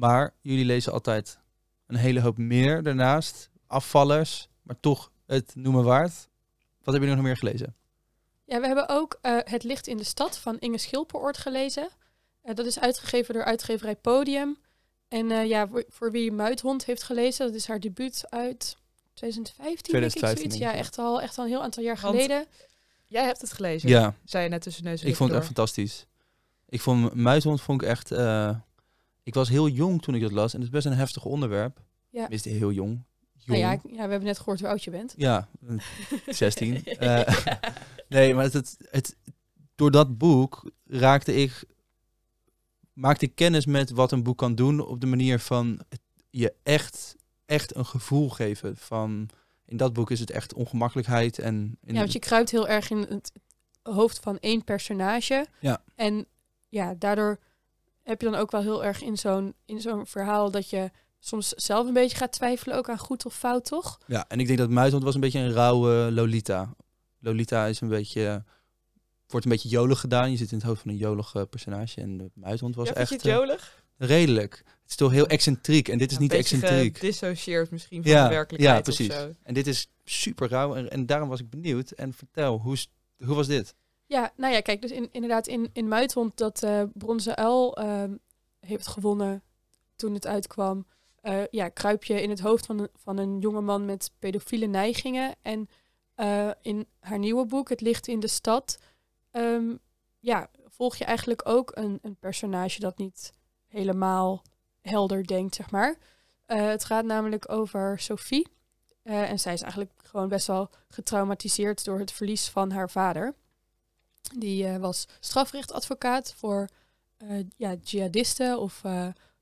Maar 0.00 0.34
jullie 0.40 0.64
lezen 0.64 0.92
altijd 0.92 1.38
een 1.86 1.96
hele 1.96 2.20
hoop 2.20 2.38
meer 2.38 2.82
daarnaast. 2.82 3.50
Afvallers, 3.66 4.48
maar 4.62 4.80
toch 4.80 5.12
het 5.26 5.52
noemen 5.54 5.84
waard. 5.84 6.12
Wat 6.82 6.94
hebben 6.94 7.00
jullie 7.00 7.14
nog 7.14 7.24
meer 7.24 7.36
gelezen? 7.36 7.76
Ja, 8.44 8.60
we 8.60 8.66
hebben 8.66 8.88
ook 8.88 9.18
uh, 9.22 9.38
Het 9.44 9.62
licht 9.62 9.86
in 9.86 9.96
de 9.96 10.04
stad 10.04 10.38
van 10.38 10.58
Inge 10.58 10.78
Schilperoort 10.78 11.38
gelezen. 11.38 11.88
Uh, 12.44 12.54
dat 12.54 12.66
is 12.66 12.80
uitgegeven 12.80 13.34
door 13.34 13.44
uitgeverij 13.44 13.96
Podium. 13.96 14.58
En 15.08 15.30
uh, 15.30 15.46
ja, 15.46 15.68
voor, 15.68 15.84
voor, 15.88 16.10
wie 16.10 16.32
Muithond 16.32 16.84
heeft 16.84 17.02
gelezen, 17.02 17.46
dat 17.46 17.54
is 17.54 17.66
haar 17.66 17.80
debuut 17.80 18.24
uit 18.28 18.76
2015, 19.14 19.82
2015 19.82 20.48
denk 20.48 20.62
ik, 20.62 20.68
Ja, 20.68 20.78
echt 20.78 20.98
al, 20.98 21.20
echt 21.20 21.38
al 21.38 21.44
een 21.44 21.50
heel 21.50 21.62
aantal 21.62 21.82
jaar 21.82 21.98
geleden. 21.98 22.46
Jij 23.06 23.24
hebt 23.24 23.40
het 23.40 23.52
gelezen, 23.52 23.88
ja. 23.88 24.14
zei 24.24 24.44
je 24.44 24.50
net 24.50 24.62
tussen 24.62 24.84
neus 24.84 25.02
Ik 25.02 25.16
vond 25.16 25.28
het 25.30 25.38
echt 25.38 25.46
fantastisch. 25.46 26.06
Ik 26.68 26.80
vond 26.80 27.14
Muishond 27.14 27.60
vond 27.60 27.82
ik 27.82 27.88
echt... 27.88 28.12
Uh, 28.12 28.50
ik 29.30 29.36
was 29.36 29.48
heel 29.48 29.68
jong 29.68 30.02
toen 30.02 30.14
ik 30.14 30.20
dat 30.20 30.32
las 30.32 30.52
en 30.52 30.58
het 30.60 30.68
is 30.68 30.74
best 30.74 30.86
een 30.86 30.92
heftig 30.92 31.24
onderwerp. 31.24 31.80
Ja. 32.08 32.28
Is 32.28 32.44
heel 32.44 32.72
jong. 32.72 33.04
jong. 33.36 33.46
Nou 33.46 33.58
ja, 33.58 33.70
ja, 33.70 33.80
we 34.04 34.10
hebben 34.10 34.24
net 34.24 34.38
gehoord 34.38 34.60
hoe 34.60 34.68
oud 34.68 34.84
je 34.84 34.90
bent. 34.90 35.14
Ja, 35.16 35.48
16. 36.26 36.82
uh, 36.84 37.20
eh, 37.28 37.56
nee, 38.08 38.34
maar 38.34 38.44
het, 38.44 38.52
het, 38.52 38.76
het, 38.90 39.16
door 39.74 39.90
dat 39.90 40.18
boek 40.18 40.70
raakte 40.86 41.34
ik... 41.34 41.64
Maakte 42.92 43.24
ik 43.24 43.34
kennis 43.34 43.66
met 43.66 43.90
wat 43.90 44.12
een 44.12 44.22
boek 44.22 44.38
kan 44.38 44.54
doen 44.54 44.86
op 44.86 45.00
de 45.00 45.06
manier 45.06 45.38
van 45.38 45.80
je 46.30 46.54
echt 46.62 47.16
echt 47.46 47.76
een 47.76 47.86
gevoel 47.86 48.28
geven 48.28 48.76
van... 48.76 49.28
In 49.64 49.76
dat 49.76 49.92
boek 49.92 50.10
is 50.10 50.20
het 50.20 50.30
echt 50.30 50.54
ongemakkelijkheid 50.54 51.38
en... 51.38 51.76
In 51.84 51.94
ja, 51.94 52.00
want 52.00 52.12
je 52.12 52.18
kruipt 52.18 52.50
heel 52.50 52.68
erg 52.68 52.90
in 52.90 52.98
het 52.98 53.32
hoofd 53.82 54.18
van 54.18 54.38
één 54.38 54.64
personage. 54.64 55.46
Ja. 55.60 55.82
En 55.94 56.26
ja, 56.68 56.94
daardoor 56.98 57.38
heb 58.10 58.20
je 58.20 58.30
dan 58.30 58.40
ook 58.40 58.50
wel 58.50 58.60
heel 58.60 58.84
erg 58.84 59.02
in 59.02 59.16
zo'n 59.16 59.54
in 59.64 59.80
zo'n 59.80 60.06
verhaal 60.06 60.50
dat 60.50 60.70
je 60.70 60.90
soms 61.18 61.48
zelf 61.48 61.86
een 61.86 61.92
beetje 61.92 62.16
gaat 62.16 62.32
twijfelen 62.32 62.76
ook 62.76 62.88
aan 62.88 62.98
goed 62.98 63.26
of 63.26 63.34
fout, 63.34 63.64
toch? 63.64 63.98
Ja, 64.06 64.24
en 64.28 64.40
ik 64.40 64.46
denk 64.46 64.58
dat 64.58 64.70
Muithond 64.70 65.02
was 65.02 65.14
een 65.14 65.20
beetje 65.20 65.38
een 65.38 65.52
rauwe 65.52 66.10
Lolita. 66.12 66.74
Lolita 67.18 67.66
is 67.66 67.80
een 67.80 67.88
beetje 67.88 68.44
wordt 69.26 69.46
een 69.46 69.52
beetje 69.52 69.68
jolig 69.68 70.00
gedaan. 70.00 70.30
Je 70.30 70.36
zit 70.36 70.50
in 70.50 70.58
het 70.58 70.66
hoofd 70.66 70.80
van 70.80 70.90
een 70.90 70.96
jolig 70.96 71.48
personage 71.50 72.00
en 72.00 72.16
de 72.16 72.30
Muithond 72.34 72.74
was 72.74 72.88
ja, 72.88 72.94
echt. 72.94 73.08
Je 73.08 73.14
het 73.14 73.24
jolig? 73.24 73.80
redelijk. 74.00 74.62
Het 74.64 74.90
is 74.90 74.96
toch 74.96 75.12
heel 75.12 75.26
excentriek 75.26 75.88
en 75.88 75.98
dit 75.98 76.10
is 76.10 76.18
niet 76.18 76.32
excentriek. 76.32 76.98
Gedissocieerd 76.98 77.70
misschien 77.70 78.02
van 78.02 78.10
ja, 78.10 78.28
de 78.28 78.34
werkelijkheid 78.34 78.76
Ja, 78.76 78.82
precies. 78.82 79.36
En 79.42 79.54
dit 79.54 79.66
is 79.66 79.88
super 80.04 80.48
rauw 80.48 80.74
en, 80.74 80.90
en, 80.90 81.06
daarom 81.06 81.28
was 81.28 81.40
ik 81.40 81.50
benieuwd. 81.50 81.90
En 81.90 82.12
vertel, 82.12 82.58
hoe, 82.58 82.76
hoe 83.24 83.34
was 83.34 83.46
dit? 83.46 83.74
Ja, 84.10 84.32
nou 84.36 84.52
ja, 84.52 84.60
kijk, 84.60 84.82
dus 84.82 84.90
in, 84.90 85.08
inderdaad 85.12 85.46
in, 85.46 85.70
in 85.72 85.88
dat 86.34 86.62
uh, 86.62 86.82
Bronzen 86.94 87.36
Uil 87.36 87.80
uh, 87.80 88.04
heeft 88.60 88.86
gewonnen 88.86 89.42
toen 89.96 90.14
het 90.14 90.26
uitkwam. 90.26 90.86
Uh, 91.22 91.42
ja, 91.50 91.68
kruip 91.68 92.04
je 92.04 92.22
in 92.22 92.30
het 92.30 92.40
hoofd 92.40 92.66
van 92.66 92.88
van 92.94 93.18
een 93.18 93.38
jongeman 93.38 93.84
met 93.84 94.12
pedofiele 94.18 94.66
neigingen. 94.66 95.34
En 95.42 95.68
eh, 96.14 96.50
in 96.62 96.86
haar 97.00 97.18
nieuwe 97.18 97.46
boek, 97.46 97.68
Het 97.68 97.80
licht 97.80 98.08
in 98.08 98.20
de 98.20 98.28
stad, 98.28 98.78
um, 99.32 99.78
ja, 100.18 100.50
volg 100.66 100.96
je 100.96 101.04
eigenlijk 101.04 101.48
ook 101.48 101.70
een, 101.74 101.98
een 102.02 102.16
personage 102.16 102.80
dat 102.80 102.98
niet 102.98 103.32
helemaal 103.66 104.42
helder 104.80 105.26
denkt, 105.26 105.54
zeg 105.54 105.70
maar. 105.70 105.96
Het 106.46 106.84
gaat 106.84 107.04
namelijk 107.04 107.52
over 107.52 107.98
Sophie. 107.98 108.48
En 109.02 109.38
zij 109.38 109.52
is 109.52 109.62
eigenlijk 109.62 109.92
gewoon 110.02 110.28
best 110.28 110.46
wel 110.46 110.70
getraumatiseerd 110.88 111.84
door 111.84 111.98
het 111.98 112.12
verlies 112.12 112.48
van 112.48 112.70
haar 112.70 112.90
vader. 112.90 113.34
Die 114.36 114.64
uh, 114.64 114.76
was 114.76 115.06
strafrechtadvocaat 115.20 116.34
voor 116.36 116.68
ja, 117.56 117.74
jihadisten 117.82 118.58
of 118.58 118.82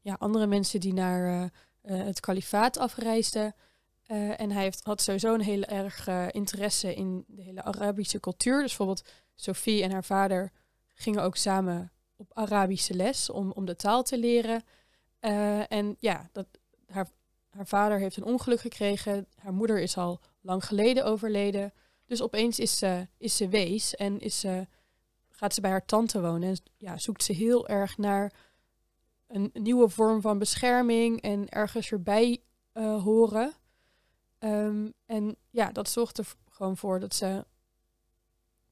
ja, 0.01 0.17
andere 0.19 0.47
mensen 0.47 0.81
die 0.81 0.93
naar 0.93 1.51
het 1.83 2.21
kalifaat 2.21 2.79
afreisden. 2.79 3.55
en 4.37 4.51
hij 4.51 4.63
heeft, 4.63 4.85
had 4.85 5.03
sowieso 5.03 5.35
een 5.35 5.41
heel 5.41 5.63
erg 5.63 6.09
interesse 6.31 6.95
in 6.95 7.25
de 7.27 7.43
hele 7.43 7.63
Arabische 7.63 8.21
cultuur. 8.21 8.61
Dus 8.61 8.77
bijvoorbeeld 8.77 9.09
Sophie 9.35 9.83
en 9.83 9.91
haar 9.91 10.05
vader 10.05 10.53
gingen 10.95 11.23
ook 11.23 11.37
samen 11.37 11.93
op 12.17 12.31
Arabische 12.35 12.95
les 12.95 13.31
om, 13.31 13.51
om 13.51 13.65
de 13.65 13.77
taal 13.77 14.03
te 14.03 14.19
leren. 14.19 14.63
Uh, 15.21 15.73
en 15.73 15.97
ja, 15.99 16.29
dat, 16.33 16.47
haar, 16.87 17.09
haar 17.49 17.67
vader 17.67 17.99
heeft 17.99 18.17
een 18.17 18.25
ongeluk 18.25 18.61
gekregen. 18.61 19.27
Haar 19.37 19.53
moeder 19.53 19.81
is 19.81 19.97
al 19.97 20.21
lang 20.41 20.65
geleden 20.65 21.05
overleden. 21.05 21.73
Dus 22.09 22.23
opeens 22.23 22.59
is 22.59 22.79
ze, 22.79 23.09
is 23.19 23.37
ze 23.37 23.49
wees 23.49 23.95
en 23.95 24.19
is 24.19 24.41
ze, 24.41 24.67
gaat 25.29 25.55
ze 25.55 25.61
bij 25.61 25.71
haar 25.71 25.85
tante 25.85 26.21
wonen. 26.21 26.49
En 26.49 26.57
ja, 26.77 26.99
zoekt 26.99 27.23
ze 27.23 27.33
heel 27.33 27.69
erg 27.69 27.99
naar 27.99 28.33
een, 29.27 29.51
nieuwe 29.53 29.89
vorm 29.89 30.21
van 30.21 30.39
bescherming 30.39 31.21
en 31.21 31.49
ergens 31.49 31.91
erbij 31.91 32.43
uh, 32.75 33.03
horen. 33.03 33.53
Um, 34.39 34.93
en 35.07 35.37
ja, 35.51 35.73
dat 35.73 35.89
zorgt 35.89 36.19
er 36.19 36.35
gewoon 36.51 36.77
voor 36.77 37.01
dat 37.01 37.15
ze 37.15 37.45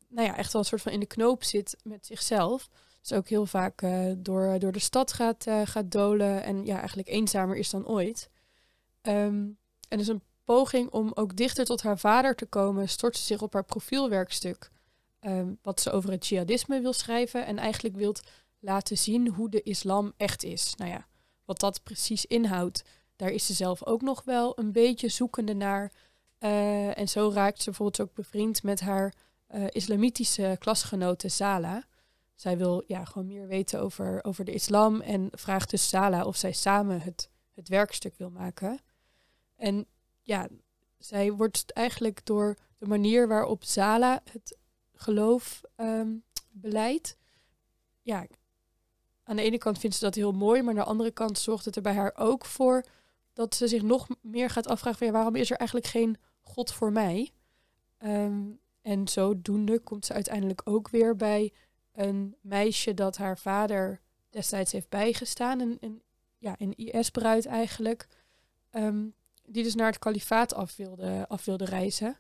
nou 0.09 0.27
ja, 0.27 0.37
echt 0.37 0.53
wel 0.53 0.63
een 0.63 0.69
soort 0.69 0.83
van 0.83 0.93
in 0.93 1.01
de 1.01 1.07
knoop 1.07 1.45
zit 1.45 1.77
met 1.83 2.07
zichzelf. 2.07 2.69
Dus 3.01 3.13
ook 3.13 3.29
heel 3.29 3.47
vaak 3.47 3.83
uh, 3.83 4.13
door, 4.19 4.59
door 4.59 4.73
de 4.73 4.79
stad 4.79 5.13
gaat, 5.13 5.47
uh, 5.47 5.61
gaat 5.65 5.91
dolen 5.91 6.43
en 6.43 6.65
ja, 6.65 6.79
eigenlijk 6.79 7.09
eenzamer 7.09 7.57
is 7.57 7.71
dan 7.71 7.87
ooit. 7.87 8.31
Um, 9.03 9.59
en 9.89 9.99
dus 9.99 10.09
een 10.09 10.23
poging 10.47 10.91
om 10.91 11.11
ook 11.15 11.37
dichter 11.37 11.65
tot 11.65 11.83
haar 11.83 11.99
vader 11.99 12.35
te 12.35 12.47
komen, 12.47 12.89
stort 12.89 13.17
ze 13.17 13.23
zich 13.23 13.43
op 13.43 13.53
haar 13.53 13.65
profielwerkstuk. 13.65 14.71
ehm, 15.21 15.55
wat 15.63 15.81
ze 15.81 15.91
over 15.91 16.11
het 16.11 16.27
jihadisme 16.27 16.81
wil 16.81 16.93
schrijven 16.93 17.47
en 17.47 17.59
eigenlijk 17.59 17.97
wilt 17.97 18.21
laten 18.59 18.99
zien 18.99 19.29
hoe 19.29 19.51
de 19.51 19.63
islam 19.63 20.13
echt 20.17 20.43
is. 20.43 20.75
Nou 20.75 20.91
ja, 20.91 21.07
wat 21.45 21.61
dat 21.61 21.83
precies 21.83 22.27
inhoudt, 22.27 22.83
daar 23.17 23.31
is 23.31 23.47
ze 23.47 23.55
zelf 23.55 23.85
ook 23.85 24.03
nog 24.03 24.23
wel 24.25 24.59
een 24.59 24.73
beetje 24.73 25.09
zoekende 25.09 25.55
naar. 25.55 25.93
Eh, 26.39 26.99
en 26.99 27.09
zo 27.09 27.31
raakt 27.35 27.59
ze 27.59 27.65
bijvoorbeeld 27.65 28.09
ook 28.09 28.15
bevriend 28.15 28.63
met 28.63 28.81
haar 28.81 29.15
uh, 29.55 29.65
islamitische 29.69 30.57
klasgenote 30.59 31.29
Sala. 31.29 31.85
Zij 32.35 32.59
wil 32.59 32.85
ja, 32.87 33.05
gewoon 33.05 33.27
meer 33.27 33.47
weten 33.47 33.81
over, 33.81 34.25
over 34.25 34.45
de 34.45 34.53
islam 34.53 35.01
en 35.01 35.29
vraagt 35.33 35.71
dus 35.71 35.89
Sala 35.89 36.25
of 36.25 36.37
zij 36.37 36.53
samen 36.53 37.01
het, 37.01 37.31
het 37.55 37.69
werkstuk 37.69 38.15
wil 38.17 38.31
maken. 38.31 38.79
En 39.57 39.87
ja, 40.27 40.49
zij 40.99 41.33
wordt 41.33 41.73
eigenlijk 41.73 42.25
door 42.25 42.57
de 42.79 42.87
manier 42.87 43.29
waarop 43.29 43.65
Sala 43.65 44.23
het 44.33 44.59
geloof 44.95 45.63
um, 45.77 46.25
beleidt. 46.51 47.17
Ja, 48.03 48.27
aan 49.23 49.37
de 49.37 49.43
ene 49.43 49.59
kant 49.59 49.79
vindt 49.79 49.97
ze 49.97 50.05
dat 50.05 50.15
heel 50.15 50.33
mooi, 50.33 50.63
maar 50.63 50.71
aan 50.71 50.81
de 50.81 50.91
andere 50.91 51.11
kant 51.11 51.39
zorgt 51.39 51.65
het 51.65 51.77
er 51.77 51.83
bij 51.83 51.95
haar 51.95 52.13
ook 52.17 52.45
voor 52.45 52.85
dat 53.33 53.55
ze 53.55 53.69
zich 53.69 53.83
nog 53.83 54.07
meer 54.21 54.51
gaat 54.51 54.67
afvragen: 54.67 54.99
van, 54.99 55.13
waarom 55.13 55.35
is 55.35 55.51
er 55.51 55.57
eigenlijk 55.57 55.89
geen 55.89 56.17
God 56.41 56.73
voor 56.73 56.93
mij? 56.93 57.31
Um, 57.99 58.61
en 58.83 59.09
zodoende 59.09 59.79
komt 59.79 60.07
ze 60.07 60.13
uiteindelijk 60.13 60.61
ook 60.65 60.89
weer 60.89 61.17
bij 61.17 61.53
een 61.93 62.37
meisje 62.41 62.95
dat 62.95 63.17
haar 63.17 63.39
vader 63.39 64.01
destijds 64.31 64.73
heeft 64.73 64.89
bijgestaan. 64.89 65.61
Een, 65.61 65.77
een 65.81 66.03
ja, 66.39 66.55
een 66.59 66.75
IS-bruid 66.77 67.47
eigenlijk. 67.47 68.09
Um, 68.71 69.15
die 69.47 69.63
dus 69.63 69.75
naar 69.75 69.87
het 69.87 69.99
kalifaat 69.99 70.55
af 70.55 70.77
wilde, 70.77 71.65
reizen. 71.65 72.17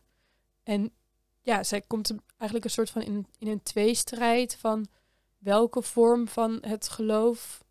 En 0.63 0.93
ja, 1.41 1.63
zij 1.63 1.81
komt 1.81 2.15
eigenlijk 2.29 2.65
een 2.65 2.71
soort 2.71 2.91
van 2.91 3.03
in, 3.03 3.27
in 3.39 3.49
een 3.49 3.63
tweestrijd 3.63 4.57
van 4.57 4.87
welke 5.39 5.83
vorm 5.83 6.29
van 6.29 6.59
het 6.61 6.89
geloof 6.89 7.65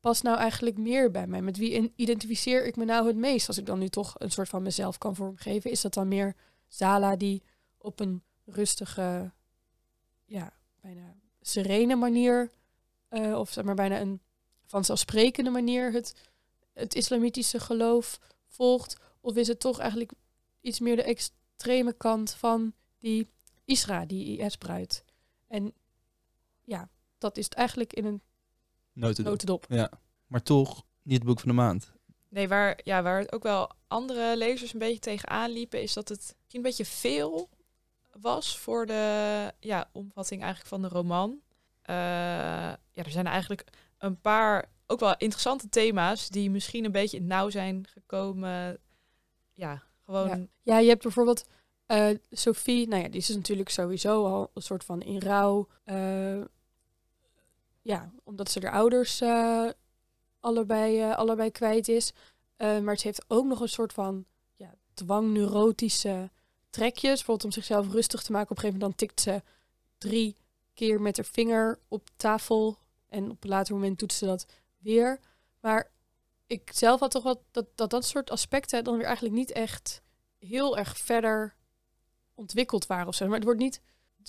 past 0.00 0.22
nou 0.22 0.38
eigenlijk 0.38 0.78
meer 0.78 1.10
bij 1.10 1.26
mij? 1.26 1.42
Met 1.42 1.56
wie 1.56 1.92
identificeer 1.96 2.66
ik 2.66 2.76
me 2.76 2.84
nou 2.84 3.06
het 3.06 3.16
meest? 3.16 3.48
Als 3.48 3.58
ik 3.58 3.66
dan 3.66 3.78
nu 3.78 3.88
toch 3.88 4.14
een 4.18 4.30
soort 4.30 4.48
van 4.48 4.62
mezelf 4.62 4.98
kan 4.98 5.14
vormgeven, 5.14 5.70
is 5.70 5.80
dat 5.80 5.94
dan 5.94 6.08
meer 6.08 6.34
Zala 6.68 7.16
die 7.16 7.42
op 7.78 8.00
een 8.00 8.22
rustige, 8.44 9.32
ja, 10.24 10.52
bijna 10.80 11.14
serene 11.40 11.96
manier, 11.96 12.50
uh, 13.10 13.38
of 13.38 13.50
zeg 13.50 13.64
maar 13.64 13.74
bijna 13.74 14.00
een 14.00 14.20
vanzelfsprekende 14.66 15.50
manier 15.50 15.92
het, 15.92 16.14
het 16.76 16.94
islamitische 16.94 17.60
geloof 17.60 18.18
volgt? 18.48 18.96
Of 19.20 19.36
is 19.36 19.48
het 19.48 19.60
toch 19.60 19.78
eigenlijk 19.78 20.12
iets 20.60 20.80
meer 20.80 20.96
de 20.96 21.02
extreme 21.02 21.92
kant 21.92 22.30
van 22.30 22.74
die 22.98 23.28
Isra, 23.64 24.06
die 24.06 24.38
IS-bruid? 24.38 25.04
En 25.48 25.72
ja, 26.64 26.88
dat 27.18 27.36
is 27.36 27.44
het 27.44 27.54
eigenlijk 27.54 27.92
in 27.92 28.04
een 28.04 28.22
notendop. 28.92 29.32
notendop. 29.32 29.66
Ja, 29.68 29.90
maar 30.26 30.42
toch 30.42 30.84
niet 31.02 31.18
het 31.18 31.26
boek 31.26 31.40
van 31.40 31.48
de 31.48 31.54
maand. 31.54 31.92
Nee, 32.28 32.48
waar, 32.48 32.80
ja, 32.84 33.02
waar 33.02 33.18
het 33.18 33.32
ook 33.32 33.42
wel 33.42 33.70
andere 33.88 34.36
lezers 34.36 34.72
een 34.72 34.78
beetje 34.78 34.98
tegenaan 34.98 35.50
liepen, 35.50 35.82
is 35.82 35.92
dat 35.92 36.08
het 36.08 36.18
misschien 36.18 36.60
een 36.60 36.62
beetje 36.62 36.84
veel 36.84 37.48
was 38.20 38.58
voor 38.58 38.86
de 38.86 39.52
ja, 39.60 39.90
omvatting 39.92 40.42
eigenlijk 40.42 40.70
van 40.70 40.82
de 40.82 40.88
roman. 40.88 41.30
Uh, 41.30 41.94
ja, 42.92 43.02
er 43.04 43.10
zijn 43.10 43.26
eigenlijk 43.26 43.64
een 43.98 44.20
paar 44.20 44.70
ook 44.86 45.00
wel 45.00 45.14
interessante 45.16 45.68
thema's 45.68 46.28
die 46.28 46.50
misschien 46.50 46.84
een 46.84 46.92
beetje 46.92 47.16
in 47.16 47.26
nauw 47.26 47.50
zijn 47.50 47.86
gekomen. 47.86 48.78
Ja, 49.54 49.82
gewoon. 50.04 50.48
Ja, 50.62 50.78
je 50.78 50.88
hebt 50.88 51.02
bijvoorbeeld 51.02 51.44
uh, 51.86 52.08
Sophie, 52.30 52.88
nou 52.88 53.02
ja, 53.02 53.08
die 53.08 53.20
is 53.20 53.28
natuurlijk 53.28 53.68
sowieso 53.68 54.26
al 54.26 54.50
een 54.54 54.62
soort 54.62 54.84
van 54.84 55.02
in 55.02 55.20
rouw. 55.20 55.68
Uh, 55.84 56.44
ja, 57.82 58.12
omdat 58.24 58.50
ze 58.50 58.60
haar 58.60 58.72
ouders 58.72 59.20
uh, 59.20 59.68
allebei, 60.40 61.12
allebei 61.12 61.50
kwijt 61.50 61.88
is. 61.88 62.12
maar 62.56 62.96
ze 62.96 63.06
heeft 63.06 63.24
ook 63.28 63.44
nog 63.44 63.60
een 63.60 63.68
soort 63.68 63.92
van 63.92 64.24
ja, 64.56 64.74
dwangneurotische 64.94 66.30
trekjes. 66.70 67.14
Bijvoorbeeld 67.14 67.44
om 67.44 67.52
zichzelf 67.52 67.92
rustig 67.92 68.22
te 68.22 68.32
maken. 68.32 68.50
Op 68.50 68.56
een 68.56 68.62
gegeven 68.62 68.80
moment 68.80 68.98
tikt 68.98 69.20
ze 69.20 69.42
drie 69.98 70.36
keer 70.74 71.00
met 71.00 71.16
haar 71.16 71.26
vinger 71.26 71.78
op 71.88 72.10
tafel. 72.16 72.78
En 73.08 73.30
op 73.30 73.42
een 73.44 73.48
later 73.48 73.74
moment 73.74 73.98
doet 73.98 74.12
ze 74.12 74.26
dat 74.26 74.46
weer. 74.86 75.20
Maar 75.60 75.90
ik 76.46 76.70
zelf 76.72 77.00
had 77.00 77.10
toch 77.10 77.22
wat 77.22 77.40
dat, 77.50 77.66
dat 77.74 77.90
dat 77.90 78.04
soort 78.04 78.30
aspecten 78.30 78.84
dan 78.84 78.96
weer 78.96 79.06
eigenlijk 79.06 79.34
niet 79.34 79.52
echt 79.52 80.02
heel 80.38 80.78
erg 80.78 80.98
verder 80.98 81.54
ontwikkeld 82.34 82.86
waren 82.86 83.06
of 83.06 83.14
zo. 83.14 83.26
Maar 83.26 83.34
het 83.34 83.44
wordt 83.44 83.60
niet, 83.60 83.80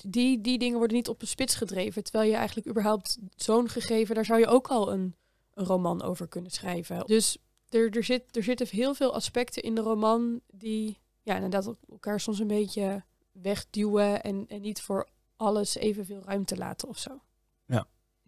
die, 0.03 0.41
die 0.41 0.57
dingen 0.57 0.77
worden 0.77 0.97
niet 0.97 1.09
op 1.09 1.19
de 1.19 1.25
spits 1.25 1.55
gedreven. 1.55 2.03
Terwijl 2.03 2.29
je 2.29 2.35
eigenlijk 2.35 2.67
überhaupt 2.67 3.17
zo'n 3.35 3.69
gegeven, 3.69 4.15
daar 4.15 4.25
zou 4.25 4.39
je 4.39 4.47
ook 4.47 4.67
al 4.67 4.91
een, 4.91 5.15
een 5.53 5.65
roman 5.65 6.01
over 6.01 6.27
kunnen 6.27 6.51
schrijven. 6.51 7.05
Dus 7.05 7.37
er, 7.69 7.89
er, 7.95 8.03
zit, 8.03 8.35
er 8.35 8.43
zitten 8.43 8.67
heel 8.67 8.93
veel 8.93 9.13
aspecten 9.13 9.63
in 9.63 9.75
de 9.75 9.81
roman 9.81 10.41
die 10.51 10.97
ja, 11.21 11.35
inderdaad 11.35 11.75
elkaar 11.89 12.19
soms 12.19 12.39
een 12.39 12.47
beetje 12.47 13.03
wegduwen 13.31 14.23
en, 14.23 14.45
en 14.47 14.61
niet 14.61 14.81
voor 14.81 15.09
alles 15.35 15.75
evenveel 15.75 16.21
ruimte 16.25 16.57
laten 16.57 16.87
of 16.87 16.97
zo. 16.97 17.21
Ja, 17.65 17.87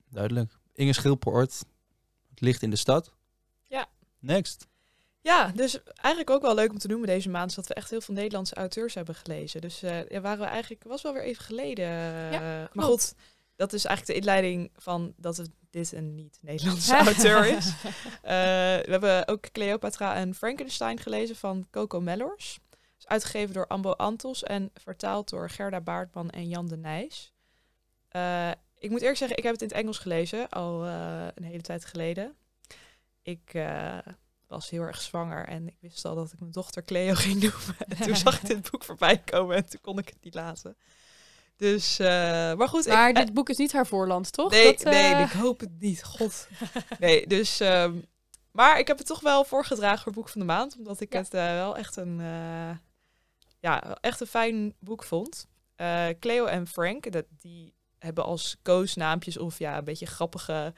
duidelijk. 0.09 0.59
Inge 0.73 0.93
Schilpoort, 0.93 1.63
het 2.39 2.47
ligt 2.47 2.62
in 2.62 2.69
de 2.69 2.75
stad. 2.75 3.13
Ja. 3.67 3.88
Next. 4.19 4.67
Ja, 5.21 5.52
dus 5.56 5.84
eigenlijk 5.84 6.30
ook 6.30 6.41
wel 6.41 6.56
leuk 6.56 6.71
om 6.71 6.78
te 6.78 6.88
noemen 6.88 7.08
deze 7.08 7.30
maand, 7.30 7.49
is 7.49 7.56
dat 7.56 7.67
we 7.67 7.73
echt 7.73 7.89
heel 7.89 8.02
veel 8.02 8.13
Nederlandse 8.13 8.56
auteurs 8.56 8.93
hebben 8.93 9.15
gelezen. 9.15 9.62
Dus 9.62 9.84
uh, 9.84 10.08
ja, 10.08 10.21
waren 10.21 10.39
we 10.39 10.45
eigenlijk, 10.45 10.84
was 10.84 11.02
wel 11.02 11.13
weer 11.13 11.23
even 11.23 11.43
geleden. 11.43 11.89
Ja, 12.32 12.69
maar 12.73 12.86
goed, 12.86 13.13
dat 13.56 13.73
is 13.73 13.86
eigenlijk 13.86 14.17
de 14.17 14.25
inleiding 14.25 14.71
van 14.75 15.13
dat 15.17 15.38
het 15.38 15.49
dit 15.69 15.91
een 15.91 16.15
niet-Nederlandse 16.15 16.95
auteur 17.13 17.45
is. 17.58 17.65
Uh, 17.67 17.91
we 18.23 18.88
hebben 18.89 19.28
ook 19.28 19.52
Cleopatra 19.52 20.15
en 20.15 20.36
Frankenstein 20.36 20.99
gelezen 20.99 21.36
van 21.36 21.67
Coco 21.71 22.02
Mellors. 22.02 22.60
Is 22.97 23.08
uitgegeven 23.08 23.54
door 23.54 23.67
Ambo 23.67 23.91
Antos 23.91 24.43
en 24.43 24.71
vertaald 24.73 25.30
door 25.30 25.49
Gerda 25.49 25.82
Baartman 25.82 26.30
en 26.30 26.47
Jan 26.47 26.67
de 26.67 26.78
Nijs. 26.78 27.34
Ik 28.79 28.89
moet 28.89 28.99
eerlijk 28.99 29.17
zeggen, 29.17 29.37
ik 29.37 29.43
heb 29.43 29.53
het 29.53 29.61
in 29.61 29.67
het 29.67 29.77
Engels 29.77 29.97
gelezen, 29.97 30.49
al 30.49 30.85
een 30.85 31.43
hele 31.43 31.61
tijd 31.61 31.85
geleden. 31.85 32.35
Ik 33.21 33.53
was 34.49 34.69
heel 34.69 34.81
erg 34.81 35.01
zwanger 35.01 35.47
en 35.47 35.67
ik 35.67 35.75
wist 35.79 36.05
al 36.05 36.15
dat 36.15 36.31
ik 36.33 36.39
mijn 36.39 36.51
dochter 36.51 36.83
Cleo 36.83 37.13
ging 37.25 37.41
noemen. 37.41 37.75
En 37.87 37.97
toen 37.97 38.15
zag 38.15 38.41
ik 38.41 38.47
dit 38.47 38.71
boek 38.71 38.83
voorbij 38.83 39.17
komen 39.17 39.55
en 39.55 39.69
toen 39.69 39.81
kon 39.81 39.97
ik 39.97 40.07
het 40.07 40.17
niet 40.21 40.33
laten. 40.33 40.77
Dus, 41.59 41.99
uh, 41.99 42.07
maar 42.53 42.67
goed. 42.67 42.87
Maar 42.87 43.09
ik, 43.09 43.15
dit 43.15 43.33
boek 43.33 43.49
is 43.49 43.57
niet 43.57 43.71
haar 43.71 43.87
voorland, 43.87 44.31
toch? 44.31 44.51
Nee, 44.51 44.73
dat, 44.73 44.83
nee 44.83 45.23
ik 45.23 45.31
hoop 45.31 45.59
het 45.59 45.79
niet. 45.79 46.03
God. 46.03 46.47
nee, 46.99 47.27
dus... 47.27 47.59
Um, 47.59 48.05
maar 48.51 48.79
ik 48.79 48.87
heb 48.87 48.97
het 48.97 49.07
toch 49.07 49.19
wel 49.19 49.43
voorgedragen 49.43 50.03
voor 50.03 50.13
Boek 50.13 50.29
van 50.29 50.39
de 50.39 50.47
Maand. 50.47 50.77
Omdat 50.77 50.99
ik 50.99 51.13
ja. 51.13 51.19
het 51.19 51.29
wel 51.29 51.77
echt 51.77 51.95
een, 51.95 52.17
ja, 53.59 53.97
echt 54.01 54.19
een 54.19 54.27
fijn 54.27 54.75
boek 54.79 55.03
vond. 55.03 55.47
Cleo 56.19 56.45
en 56.45 56.67
Frank, 56.67 57.11
dat, 57.11 57.25
die 57.41 57.73
hebben 57.99 58.23
als 58.23 58.57
koosnaampjes 58.62 59.38
of 59.38 59.59
ja, 59.59 59.77
een 59.77 59.83
beetje 59.83 60.05
grappige 60.05 60.73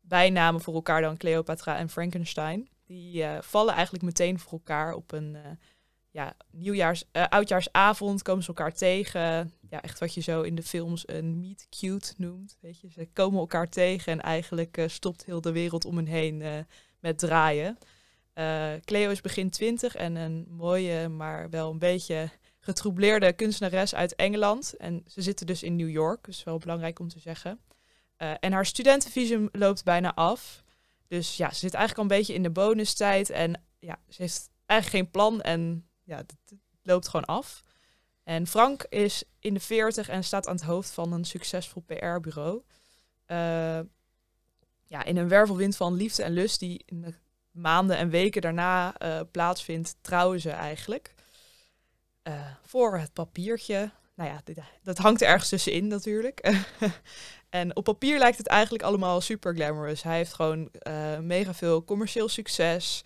bijnamen 0.00 0.60
voor 0.60 0.74
elkaar 0.74 1.00
dan 1.00 1.16
Cleopatra 1.16 1.76
en 1.76 1.88
Frankenstein. 1.88 2.68
Die 2.86 3.22
uh, 3.22 3.38
vallen 3.40 3.74
eigenlijk 3.74 4.04
meteen 4.04 4.38
voor 4.38 4.52
elkaar 4.52 4.94
op 4.94 5.12
een 5.12 5.34
uh, 5.34 5.40
ja, 6.10 6.36
nieuwjaars, 6.50 7.04
uh, 7.12 7.24
oudjaarsavond 7.28 8.22
komen 8.22 8.42
ze 8.42 8.48
elkaar 8.48 8.72
tegen. 8.72 9.52
Ja, 9.70 9.82
echt 9.82 9.98
wat 9.98 10.14
je 10.14 10.20
zo 10.20 10.42
in 10.42 10.54
de 10.54 10.62
films 10.62 11.08
een 11.08 11.40
meet 11.40 11.66
cute 11.70 12.14
noemt. 12.16 12.56
Weet 12.60 12.80
je, 12.80 12.90
ze 12.90 13.08
komen 13.12 13.40
elkaar 13.40 13.68
tegen 13.68 14.12
en 14.12 14.20
eigenlijk 14.20 14.84
stopt 14.86 15.24
heel 15.24 15.40
de 15.40 15.52
wereld 15.52 15.84
om 15.84 15.96
hen 15.96 16.06
heen 16.06 16.66
met 17.00 17.18
draaien. 17.18 17.78
Cleo 18.84 19.10
is 19.10 19.20
begin 19.20 19.50
twintig 19.50 19.94
en 19.94 20.16
een 20.16 20.46
mooie, 20.48 21.08
maar 21.08 21.50
wel 21.50 21.70
een 21.70 21.78
beetje 21.78 22.30
getroubleerde 22.58 23.32
kunstenares 23.32 23.94
uit 23.94 24.14
Engeland. 24.14 24.76
En 24.76 25.04
ze 25.06 25.22
zitten 25.22 25.46
dus 25.46 25.62
in 25.62 25.76
New 25.76 25.90
York, 25.90 26.24
dus 26.24 26.44
wel 26.44 26.58
belangrijk 26.58 26.98
om 26.98 27.08
te 27.08 27.18
zeggen. 27.18 27.60
en 28.16 28.52
haar 28.52 28.66
studentenvisum 28.66 29.48
loopt 29.52 29.84
bijna 29.84 30.14
af. 30.14 30.62
Dus 31.08 31.36
ja, 31.36 31.50
ze 31.50 31.58
zit 31.58 31.74
eigenlijk 31.74 31.96
al 31.96 32.02
een 32.02 32.20
beetje 32.20 32.34
in 32.34 32.42
de 32.42 32.50
bonustijd. 32.50 33.30
En 33.30 33.62
ja, 33.78 33.98
ze 34.08 34.22
heeft 34.22 34.50
eigenlijk 34.66 35.04
geen 35.04 35.10
plan. 35.12 35.40
En 35.40 35.88
ja, 36.04 36.16
het, 36.16 36.34
loopt 36.82 37.08
gewoon 37.08 37.26
af. 37.26 37.62
En 38.22 38.46
Frank 38.46 38.86
is 38.88 39.24
in 39.38 39.54
de 39.54 39.60
40 39.60 40.08
en 40.08 40.24
staat 40.24 40.46
aan 40.46 40.54
het 40.54 40.64
hoofd 40.64 40.90
van 40.90 41.12
een 41.12 41.24
succesvol 41.24 41.82
PR-bureau. 41.86 42.62
Uh, 43.26 43.80
ja, 44.84 45.04
in 45.04 45.16
een 45.16 45.28
wervelwind 45.28 45.76
van 45.76 45.94
liefde 45.94 46.22
en 46.22 46.32
lust 46.32 46.58
die 46.60 46.82
in 46.86 47.00
de 47.00 47.14
maanden 47.50 47.96
en 47.96 48.10
weken 48.10 48.42
daarna 48.42 49.02
uh, 49.02 49.20
plaatsvindt, 49.30 49.96
trouwen 50.00 50.40
ze 50.40 50.50
eigenlijk. 50.50 51.14
Uh, 52.24 52.46
voor 52.62 52.98
het 52.98 53.12
papiertje. 53.12 53.90
Nou 54.14 54.30
ja, 54.30 54.64
dat 54.82 54.98
hangt 54.98 55.22
er 55.22 55.28
ergens 55.28 55.48
tussenin 55.48 55.86
natuurlijk. 55.86 56.40
En 57.48 57.76
op 57.76 57.84
papier 57.84 58.18
lijkt 58.18 58.38
het 58.38 58.46
eigenlijk 58.46 58.84
allemaal 58.84 59.20
super 59.20 59.54
glamorous. 59.54 60.02
Hij 60.02 60.16
heeft 60.16 60.32
gewoon 60.34 60.70
uh, 60.88 61.18
mega 61.18 61.54
veel 61.54 61.84
commercieel 61.84 62.28
succes. 62.28 63.02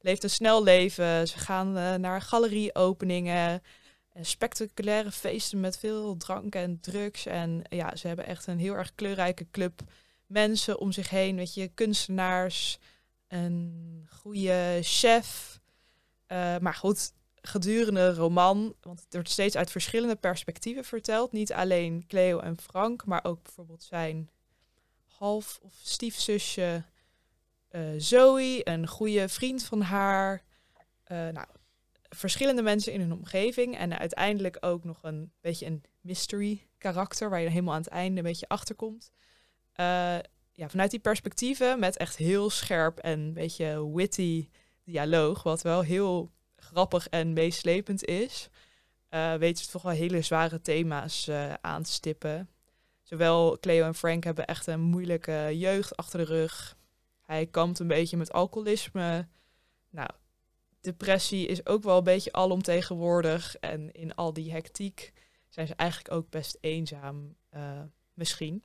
Leeft 0.00 0.22
een 0.22 0.30
snel 0.30 0.62
leven. 0.62 1.28
Ze 1.28 1.38
gaan 1.38 1.78
uh, 1.78 1.94
naar 1.94 2.20
galerieopeningen. 2.20 3.62
spectaculaire 4.20 5.10
feesten 5.10 5.60
met 5.60 5.78
veel 5.78 6.16
drank 6.16 6.54
en 6.54 6.80
drugs. 6.80 7.26
En 7.26 7.62
ja, 7.68 7.96
ze 7.96 8.06
hebben 8.06 8.26
echt 8.26 8.46
een 8.46 8.58
heel 8.58 8.74
erg 8.74 8.94
kleurrijke 8.94 9.46
club 9.50 9.82
mensen 10.26 10.78
om 10.78 10.92
zich 10.92 11.10
heen. 11.10 11.36
Weet 11.36 11.54
je, 11.54 11.68
kunstenaars, 11.68 12.78
een 13.28 14.08
goede 14.10 14.78
chef. 14.82 15.60
Maar 16.60 16.74
goed, 16.74 17.12
gedurende 17.46 18.14
roman, 18.14 18.74
want 18.80 19.00
het 19.00 19.12
wordt 19.12 19.30
steeds 19.30 19.56
uit 19.56 19.70
verschillende 19.70 20.16
perspectieven 20.16 20.84
verteld. 20.84 21.32
Niet 21.32 21.52
alleen 21.52 22.04
Cleo 22.06 22.38
en 22.38 22.60
Frank, 22.60 23.04
maar 23.04 23.24
ook 23.24 23.42
bijvoorbeeld 23.42 23.82
zijn 23.82 24.30
half- 25.06 25.58
of 25.62 25.72
stiefzusje 25.82 26.84
uh, 27.70 27.82
Zoe, 27.96 28.60
een 28.68 28.86
goede 28.86 29.28
vriend 29.28 29.64
van 29.64 29.80
haar. 29.80 30.42
Uh, 31.12 31.28
nou, 31.28 31.46
verschillende 32.08 32.62
mensen 32.62 32.92
in 32.92 33.00
hun 33.00 33.12
omgeving. 33.12 33.76
En 33.76 33.98
uiteindelijk 33.98 34.56
ook 34.60 34.84
nog 34.84 34.98
een 35.02 35.32
beetje 35.40 35.66
een 35.66 35.82
mystery 36.00 36.68
karakter, 36.78 37.30
waar 37.30 37.40
je 37.40 37.48
helemaal 37.48 37.74
aan 37.74 37.80
het 37.80 37.90
einde 37.90 38.16
een 38.16 38.26
beetje 38.26 38.48
achter 38.48 38.74
komt. 38.74 39.10
Uh, 39.80 40.18
ja, 40.52 40.68
vanuit 40.68 40.90
die 40.90 41.00
perspectieven, 41.00 41.78
met 41.78 41.96
echt 41.96 42.16
heel 42.16 42.50
scherp 42.50 42.98
en 42.98 43.20
een 43.20 43.32
beetje 43.32 43.92
witty 43.92 44.48
dialoog, 44.84 45.42
wat 45.42 45.62
wel 45.62 45.82
heel 45.82 46.32
grappig 46.66 47.08
en 47.08 47.32
meeslepend 47.32 48.04
is, 48.04 48.48
uh, 49.10 49.34
weten 49.34 49.64
ze 49.64 49.70
toch 49.70 49.82
wel 49.82 49.92
hele 49.92 50.22
zware 50.22 50.60
thema's 50.60 51.28
uh, 51.28 51.54
aan 51.60 51.82
te 51.82 51.92
stippen. 51.92 52.48
Zowel 53.02 53.58
Cleo 53.60 53.84
en 53.84 53.94
Frank 53.94 54.24
hebben 54.24 54.46
echt 54.46 54.66
een 54.66 54.80
moeilijke 54.80 55.58
jeugd 55.58 55.96
achter 55.96 56.18
de 56.18 56.24
rug. 56.24 56.76
Hij 57.22 57.46
kampt 57.46 57.78
een 57.78 57.86
beetje 57.86 58.16
met 58.16 58.32
alcoholisme. 58.32 59.28
Nou, 59.90 60.08
depressie 60.80 61.46
is 61.46 61.66
ook 61.66 61.82
wel 61.82 61.98
een 61.98 62.04
beetje 62.04 62.32
alomtegenwoordig. 62.32 63.56
En 63.56 63.92
in 63.92 64.14
al 64.14 64.32
die 64.32 64.52
hectiek 64.52 65.12
zijn 65.48 65.66
ze 65.66 65.74
eigenlijk 65.74 66.12
ook 66.12 66.30
best 66.30 66.58
eenzaam, 66.60 67.36
uh, 67.54 67.82
misschien. 68.14 68.64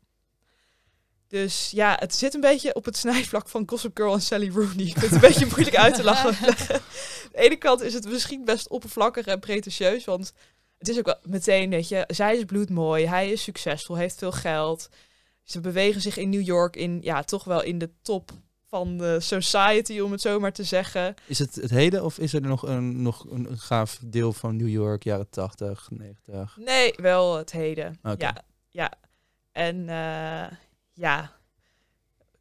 Dus 1.32 1.72
ja, 1.72 1.96
het 2.00 2.16
zit 2.16 2.34
een 2.34 2.42
beetje 2.42 2.76
op 2.76 2.86
het 2.86 2.98
snijvlak 2.98 3.50
van 3.50 3.64
Gossip 3.66 3.98
Girl 3.98 4.14
en 4.14 4.22
Sally 4.22 4.50
Rooney. 4.50 4.86
Ik 4.86 4.98
vind 4.98 5.02
het 5.02 5.12
een 5.12 5.20
beetje 5.20 5.46
moeilijk 5.56 5.76
uit 5.76 5.96
te 5.96 6.04
lachen. 6.04 6.30
Aan 6.48 6.82
de 7.32 7.38
ene 7.38 7.56
kant 7.56 7.82
is 7.82 7.94
het 7.94 8.08
misschien 8.08 8.46
best 8.46 8.70
oppervlakkig 8.70 9.26
en 9.26 9.40
pretentieus, 9.40 10.06
want 10.06 10.34
het 10.78 10.88
is 10.88 10.98
ook 10.98 11.06
wel 11.06 11.20
meteen, 11.24 11.70
weet 11.70 11.88
je, 11.88 12.04
zij 12.08 12.38
is 12.38 12.44
bloedmooi, 12.44 13.08
hij 13.08 13.32
is 13.32 13.44
succesvol, 13.44 13.96
heeft 13.96 14.18
veel 14.18 14.32
geld. 14.32 14.90
Ze 15.44 15.60
bewegen 15.60 16.02
zich 16.02 16.18
in 16.18 16.30
New 16.30 16.46
York 16.46 16.76
in, 16.76 17.00
ja, 17.02 17.24
toch 17.24 17.44
wel 17.44 17.64
in 17.64 17.78
de 17.78 17.90
top 18.02 18.32
van 18.68 18.98
de 18.98 19.20
society, 19.20 20.00
om 20.00 20.12
het 20.12 20.22
zo 20.22 20.40
maar 20.40 20.54
te 20.54 20.64
zeggen. 20.64 21.16
Is 21.28 21.40
het 21.40 21.56
het 21.56 21.70
heden 21.70 22.04
of 22.06 22.20
is 22.20 22.34
er 22.34 22.42
nog 22.42 22.68
een, 22.68 23.02
nog 23.02 23.26
een 23.30 23.58
gaaf 23.58 24.00
deel 24.04 24.34
van 24.34 24.56
New 24.56 24.70
York, 24.70 25.04
jaren 25.04 25.30
80, 25.30 25.88
90? 25.92 26.58
Nee, 26.58 26.94
wel 26.96 27.38
het 27.38 27.52
heden. 27.52 28.00
Okay. 28.04 28.16
Ja, 28.18 28.44
ja. 28.70 28.94
En 29.52 29.78
uh, 29.88 30.58
ja, 31.02 31.32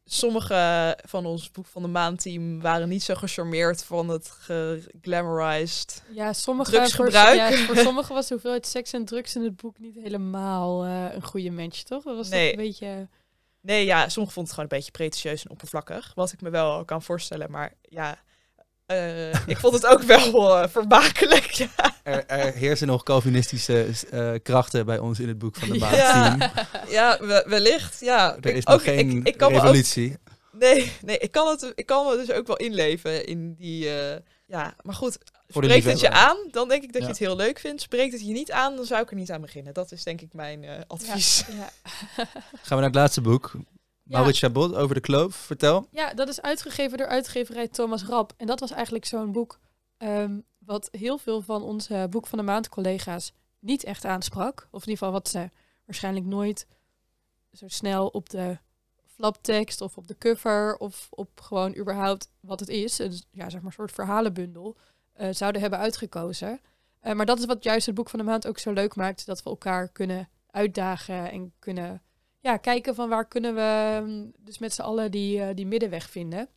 sommige 0.05 0.97
van 1.05 1.25
ons 1.25 1.51
boek 1.51 1.65
van 1.65 1.81
de 1.81 1.87
maandteam 1.87 2.61
waren 2.61 2.89
niet 2.89 3.03
zo 3.03 3.15
gecharmeerd 3.15 3.83
van 3.83 4.09
het 4.09 4.29
geglamorized 4.29 6.03
ja, 6.11 6.33
sommige, 6.33 6.71
drugsgebruik. 6.71 7.41
Voor, 7.41 7.57
ja, 7.57 7.65
voor 7.65 7.77
sommigen 7.77 8.15
was 8.15 8.27
de 8.27 8.33
hoeveelheid 8.33 8.67
seks 8.67 8.93
en 8.93 9.05
drugs 9.05 9.35
in 9.35 9.43
het 9.43 9.55
boek 9.55 9.79
niet 9.79 9.95
helemaal 9.95 10.85
uh, 10.85 11.13
een 11.13 11.23
goede 11.23 11.51
match, 11.51 11.83
toch? 11.83 12.03
Dat 12.03 12.15
was 12.15 12.29
nee. 12.29 12.49
een 12.49 12.57
beetje... 12.57 13.07
Nee, 13.61 13.85
ja, 13.85 14.09
sommigen 14.09 14.33
vonden 14.33 14.43
het 14.43 14.51
gewoon 14.51 14.69
een 14.69 14.77
beetje 14.77 14.91
pretentieus 14.91 15.43
en 15.43 15.51
oppervlakkig. 15.51 16.11
Wat 16.15 16.31
ik 16.31 16.41
me 16.41 16.49
wel 16.49 16.85
kan 16.85 17.01
voorstellen. 17.01 17.51
Maar 17.51 17.73
ja, 17.81 18.17
uh, 18.87 19.47
ik 19.47 19.57
vond 19.57 19.73
het 19.73 19.85
ook 19.85 20.01
wel 20.01 20.61
uh, 20.63 20.67
vermakelijk. 20.67 21.51
Ja. 21.61 21.90
Er, 22.03 22.25
er, 22.25 22.53
heersen 22.53 22.87
nog 22.87 23.03
Calvinistische 23.03 23.87
uh, 24.13 24.33
krachten 24.43 24.85
bij 24.85 24.99
ons 24.99 25.19
in 25.19 25.27
het 25.27 25.37
boek 25.37 25.55
van 25.55 25.69
de 25.69 25.77
maand. 25.77 25.95
Ja, 25.95 26.51
ja 26.87 27.19
wellicht. 27.45 27.99
Ja. 27.99 28.37
Er 28.41 28.55
is 28.55 28.67
ook, 28.67 28.73
nog 28.73 28.83
geen 28.83 29.17
ik, 29.17 29.27
ik 29.27 29.37
kan 29.37 29.51
revolutie. 29.51 30.11
Ook, 30.11 30.59
nee, 30.59 30.91
nee 31.01 31.17
ik, 31.17 31.31
kan 31.31 31.47
het, 31.47 31.71
ik 31.75 31.85
kan 31.85 32.05
me 32.05 32.15
dus 32.25 32.31
ook 32.31 32.47
wel 32.47 32.57
inleven 32.57 33.25
in 33.25 33.53
die... 33.53 33.89
ja, 34.45 34.75
maar 34.81 34.95
goed, 34.95 35.17
spreekt 35.47 35.85
het 35.85 35.99
je 35.99 36.09
aan, 36.09 36.37
dan 36.51 36.67
denk 36.67 36.83
ik 36.83 36.93
dat 36.93 37.01
ja. 37.01 37.07
je 37.07 37.13
het 37.13 37.21
heel 37.21 37.35
leuk 37.35 37.59
vindt. 37.59 37.81
Spreekt 37.81 38.11
het 38.11 38.21
je 38.21 38.33
niet 38.33 38.51
aan, 38.51 38.75
dan 38.75 38.85
zou 38.85 39.01
ik 39.01 39.09
er 39.09 39.15
niet 39.15 39.31
aan 39.31 39.41
beginnen. 39.41 39.73
Dat 39.73 39.91
is 39.91 40.03
denk 40.03 40.21
ik 40.21 40.33
mijn 40.33 40.85
advies. 40.87 41.45
Ja. 41.57 41.69
Gaan 42.25 42.29
we 42.61 42.75
naar 42.75 42.83
het 42.83 42.95
laatste 42.95 43.21
boek. 43.21 43.51
Ja. 44.11 44.17
Maurits 44.17 44.39
Chabot 44.39 44.75
over 44.75 44.95
de 44.95 45.01
kloof, 45.01 45.35
vertel. 45.35 45.87
Ja, 45.91 46.13
dat 46.13 46.27
is 46.27 46.41
uitgegeven 46.41 46.97
door 46.97 47.07
uitgeverij 47.07 47.67
Thomas 47.67 48.03
Rap. 48.03 48.33
En 48.37 48.47
dat 48.47 48.59
was 48.59 48.71
eigenlijk 48.71 49.05
zo'n 49.05 49.31
boek 49.31 49.59
um, 49.97 50.45
wat 50.71 50.89
heel 50.91 51.17
veel 51.17 51.41
van 51.41 51.63
onze 51.63 52.07
Boek 52.09 52.27
van 52.27 52.37
de 52.37 52.43
Maand 52.43 52.69
collega's 52.69 53.33
niet 53.59 53.83
echt 53.83 54.05
aansprak. 54.05 54.67
Of 54.71 54.81
in 54.83 54.89
ieder 54.89 54.97
geval 54.97 55.11
wat 55.11 55.29
ze 55.29 55.49
waarschijnlijk 55.85 56.25
nooit 56.25 56.67
zo 57.51 57.67
snel 57.67 58.07
op 58.07 58.29
de 58.29 58.57
flaptekst 59.05 59.81
of 59.81 59.97
op 59.97 60.07
de 60.07 60.17
cover 60.17 60.77
of 60.77 61.07
op 61.09 61.41
gewoon 61.41 61.77
überhaupt 61.77 62.29
wat 62.39 62.59
het 62.59 62.69
is. 62.69 62.95
Dus, 62.95 63.23
ja, 63.31 63.49
zeg 63.49 63.61
maar 63.61 63.69
een 63.69 63.71
soort 63.71 63.91
verhalenbundel 63.91 64.77
uh, 65.21 65.27
zouden 65.31 65.61
hebben 65.61 65.79
uitgekozen. 65.79 66.59
Uh, 67.03 67.13
maar 67.13 67.25
dat 67.25 67.39
is 67.39 67.45
wat 67.45 67.63
juist 67.63 67.85
het 67.85 67.95
Boek 67.95 68.09
van 68.09 68.19
de 68.19 68.25
Maand 68.25 68.47
ook 68.47 68.59
zo 68.59 68.71
leuk 68.71 68.95
maakt. 68.95 69.25
Dat 69.25 69.43
we 69.43 69.49
elkaar 69.49 69.87
kunnen 69.87 70.29
uitdagen 70.51 71.31
en 71.31 71.53
kunnen 71.59 72.01
ja, 72.39 72.57
kijken 72.57 72.95
van 72.95 73.09
waar 73.09 73.27
kunnen 73.27 73.55
we 73.55 74.01
mm, 74.03 74.31
dus 74.37 74.57
met 74.57 74.73
z'n 74.73 74.81
allen 74.81 75.11
die, 75.11 75.37
uh, 75.37 75.47
die 75.53 75.67
middenweg 75.67 76.09
vinden. 76.09 76.49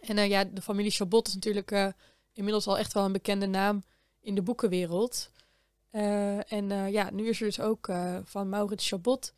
En 0.00 0.28
ja, 0.28 0.44
de 0.44 0.62
familie 0.62 0.90
Chabot 0.90 1.28
is 1.28 1.34
natuurlijk 1.34 1.94
inmiddels 2.34 2.66
al 2.66 2.78
echt 2.78 2.92
wel 2.92 3.04
een 3.04 3.12
bekende 3.12 3.46
naam 3.46 3.82
in 4.20 4.34
de 4.34 4.42
boekenwereld. 4.42 5.30
en 6.48 6.90
ja, 6.90 7.10
nu 7.10 7.28
is 7.28 7.40
er 7.40 7.46
dus 7.46 7.60
ook 7.60 7.88
van 8.24 8.48
Maurits 8.48 8.88
Chabot, 8.88 9.34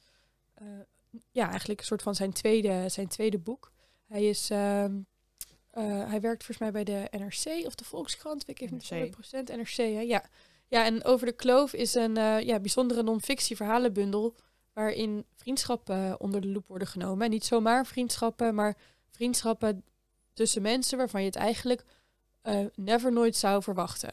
ja, 1.30 1.48
eigenlijk 1.48 1.80
een 1.80 1.86
soort 1.86 2.02
van 2.02 2.14
zijn 2.14 2.32
tweede, 2.32 2.88
zijn 2.88 3.08
tweede 3.08 3.38
boek. 3.38 3.72
Hij 4.06 4.24
is, 4.24 4.50
ehm, 4.50 4.94
hij 6.08 6.20
werkt 6.20 6.44
volgens 6.44 6.58
mij 6.58 6.70
bij 6.70 6.84
de 6.84 7.18
NRC 7.18 7.66
of 7.66 7.74
de 7.74 7.84
Volkskrant, 7.84 8.44
weet 8.44 8.60
ik 8.60 8.62
even 8.62 8.76
niet 8.76 8.90
100% 8.90 9.56
NRC, 9.56 9.76
hè? 9.76 10.00
ja. 10.00 10.24
Ja, 10.68 10.84
en 10.84 11.04
Over 11.04 11.26
de 11.26 11.32
Kloof 11.32 11.72
is 11.72 11.94
een 11.94 12.14
ja, 12.44 12.60
bijzondere 12.60 13.02
non-fictie 13.02 13.56
verhalenbundel 13.56 14.34
waarin 14.72 15.24
vriendschappen 15.34 16.20
onder 16.20 16.40
de 16.40 16.48
loep 16.48 16.66
worden 16.66 16.88
genomen. 16.88 17.24
En 17.24 17.30
niet 17.30 17.44
zomaar 17.44 17.86
vriendschappen, 17.86 18.54
maar 18.54 18.76
vriendschappen 19.10 19.84
tussen 20.32 20.62
mensen 20.62 20.98
waarvan 20.98 21.20
je 21.20 21.26
het 21.26 21.36
eigenlijk 21.36 21.84
uh, 22.46 22.66
never 22.74 23.12
nooit 23.12 23.36
zou 23.36 23.62
verwachten. 23.62 24.10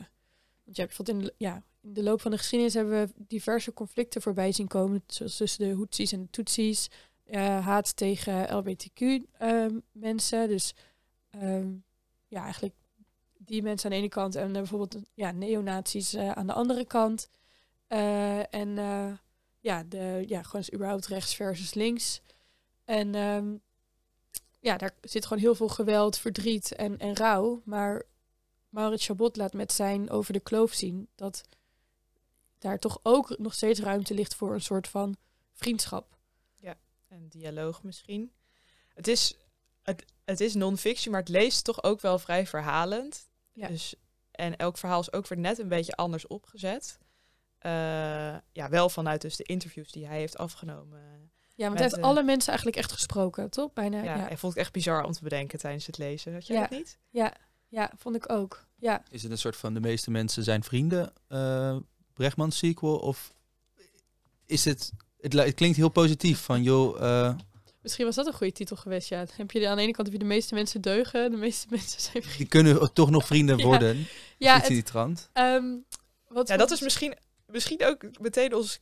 Want 0.64 0.76
je 0.76 0.82
hebt 0.82 0.98
bijvoorbeeld 0.98 1.18
in 1.18 1.26
de, 1.26 1.34
ja, 1.38 1.64
in 1.82 1.94
de 1.94 2.04
loop 2.04 2.22
van 2.22 2.32
de 2.32 2.38
geschiedenis 2.38 2.74
hebben 2.74 3.02
we 3.06 3.14
diverse 3.28 3.74
conflicten 3.74 4.22
voorbij 4.22 4.52
zien 4.52 4.68
komen, 4.68 5.04
zoals 5.08 5.38
tussen 5.38 5.68
de 5.68 5.76
Houthis 5.76 6.12
en 6.12 6.22
de 6.22 6.30
Tutsis, 6.30 6.90
uh, 7.26 7.66
haat 7.66 7.96
tegen 7.96 8.56
LBTQ-mensen. 8.56 10.40
Ehm, 10.40 10.48
dus 10.48 10.74
um, 11.32 11.84
ja, 12.28 12.44
eigenlijk 12.44 12.76
die 13.38 13.62
mensen 13.62 13.86
aan 13.86 13.96
de 13.96 14.02
ene 14.02 14.10
kant 14.10 14.36
en 14.36 14.52
bijvoorbeeld 14.52 14.98
ja, 15.14 15.32
neonazies 15.32 16.18
aan 16.18 16.48
de 16.48 16.54
andere 16.54 16.86
kant. 16.86 17.30
en 17.88 18.78
ja, 19.60 19.84
de, 19.84 20.24
ja, 20.28 20.44
gewoon 20.44 20.66
überhaupt 20.74 21.08
rechts 21.08 21.36
versus 21.36 21.74
links. 21.74 22.22
En 22.86 23.16
um, 23.16 23.62
ja, 24.60 24.78
daar 24.78 24.92
zit 25.02 25.26
gewoon 25.26 25.44
heel 25.44 25.56
veel 25.56 25.68
geweld, 25.68 26.18
verdriet 26.18 26.76
en, 26.76 26.98
en 26.98 27.16
rouw. 27.16 27.62
Maar 27.66 28.04
Maurits 28.74 29.06
Chabot 29.06 29.36
laat 29.36 29.54
met 29.54 29.72
zijn 29.72 30.10
Over 30.10 30.34
de 30.34 30.40
Kloof 30.40 30.74
zien 30.74 31.08
dat 31.16 31.44
daar 32.60 32.80
toch 32.80 33.00
ook 33.04 33.38
nog 33.38 33.54
steeds 33.54 33.80
ruimte 33.80 34.14
ligt 34.14 34.36
voor 34.36 34.54
een 34.54 34.62
soort 34.62 34.88
van 34.88 35.16
vriendschap. 35.54 36.18
Ja, 36.56 36.76
en 37.08 37.28
dialoog 37.28 37.84
misschien. 37.84 38.32
Het 38.94 39.08
is, 39.08 39.38
het, 39.82 40.06
het 40.24 40.40
is 40.40 40.54
non-fictie, 40.54 41.12
maar 41.12 41.20
het 41.20 41.30
leest 41.30 41.64
toch 41.64 41.84
ook 41.84 42.02
wel 42.02 42.20
vrij 42.20 42.48
verhalend. 42.48 43.30
Ja. 43.52 43.68
Dus, 43.68 43.96
en 44.32 44.58
elk 44.58 44.78
verhaal 44.78 45.00
is 45.00 45.14
ook 45.14 45.28
weer 45.28 45.40
net 45.40 45.60
een 45.60 45.68
beetje 45.68 45.96
anders 45.96 46.28
opgezet. 46.28 46.98
Uh, 47.62 47.72
ja, 48.52 48.70
wel 48.70 48.90
vanuit 48.90 49.22
dus 49.22 49.36
de 49.36 49.44
interviews 49.44 49.92
die 49.92 50.08
hij 50.08 50.18
heeft 50.18 50.38
afgenomen. 50.38 51.32
Ja, 51.56 51.66
want 51.66 51.80
hij 51.80 51.88
heeft 51.90 52.02
alle 52.02 52.24
mensen 52.24 52.48
eigenlijk 52.48 52.78
echt 52.78 52.92
gesproken, 52.92 53.50
toch? 53.50 53.74
Bijna. 53.74 54.04
Ja, 54.04 54.16
ja, 54.16 54.28
hij 54.28 54.38
vond 54.38 54.54
het 54.54 54.62
echt 54.62 54.74
bizar 54.74 55.04
om 55.04 55.12
te 55.12 55.24
bedenken 55.24 55.60
tijdens 55.60 55.86
het 55.86 55.98
lezen. 55.98 56.34
Had 56.34 56.48
jij 56.48 56.56
ja. 56.56 56.62
dat 56.62 56.72
niet? 56.72 56.98
Ja. 57.10 57.34
Ja, 57.74 57.92
vond 57.98 58.16
ik 58.16 58.32
ook. 58.32 58.66
Ja. 58.76 59.04
Is 59.10 59.24
het 59.24 59.32
een 59.32 59.38
soort 59.38 59.56
van 59.56 59.74
de 59.74 59.80
meeste 59.80 60.12
mensen 60.12 60.44
zijn 60.44 60.64
vrienden 60.64 61.14
uh, 61.30 61.78
Brechtman 62.14 62.52
sequel? 62.52 62.98
Of 62.98 63.34
is 64.46 64.66
het, 64.66 64.92
het, 65.20 65.34
het 65.34 65.54
klinkt 65.54 65.78
heel 65.78 65.90
positief 65.90 66.40
van 66.40 66.64
joh... 66.64 67.36
Misschien 67.82 68.06
was 68.06 68.16
dat 68.16 68.26
een 68.26 68.34
goede 68.34 68.54
titel 68.54 68.76
geweest, 68.76 69.10
ja. 69.10 69.26
Heb 69.36 69.52
je 69.52 69.60
de, 69.60 69.68
aan 69.68 69.76
de 69.76 69.82
ene 69.82 69.92
kant 69.92 70.08
heb 70.08 70.16
je 70.16 70.24
de 70.24 70.34
meeste 70.34 70.54
mensen 70.54 70.82
deugen, 70.82 71.32
de 71.32 71.38
meeste 71.38 71.68
mensen 71.76 72.02
zijn 72.02 72.24
vrienden. 72.24 72.38
Die 72.38 72.48
kunnen 72.48 72.94
toch 72.94 73.10
nog 73.10 73.26
vrienden 73.26 73.62
worden. 73.70 73.98
Ja, 73.98 74.06
ja 74.38 74.54
iets 74.54 74.62
het, 74.62 74.70
in 74.70 74.76
die 74.76 74.84
trant. 74.84 75.30
Um, 75.34 75.86
wat, 76.28 76.48
ja, 76.48 76.58
dat 76.58 76.72
is 76.72 76.82
misschien 76.82 77.16
misschien 77.46 77.86
ook 77.86 78.20
meteen 78.20 78.54
ons 78.54 78.80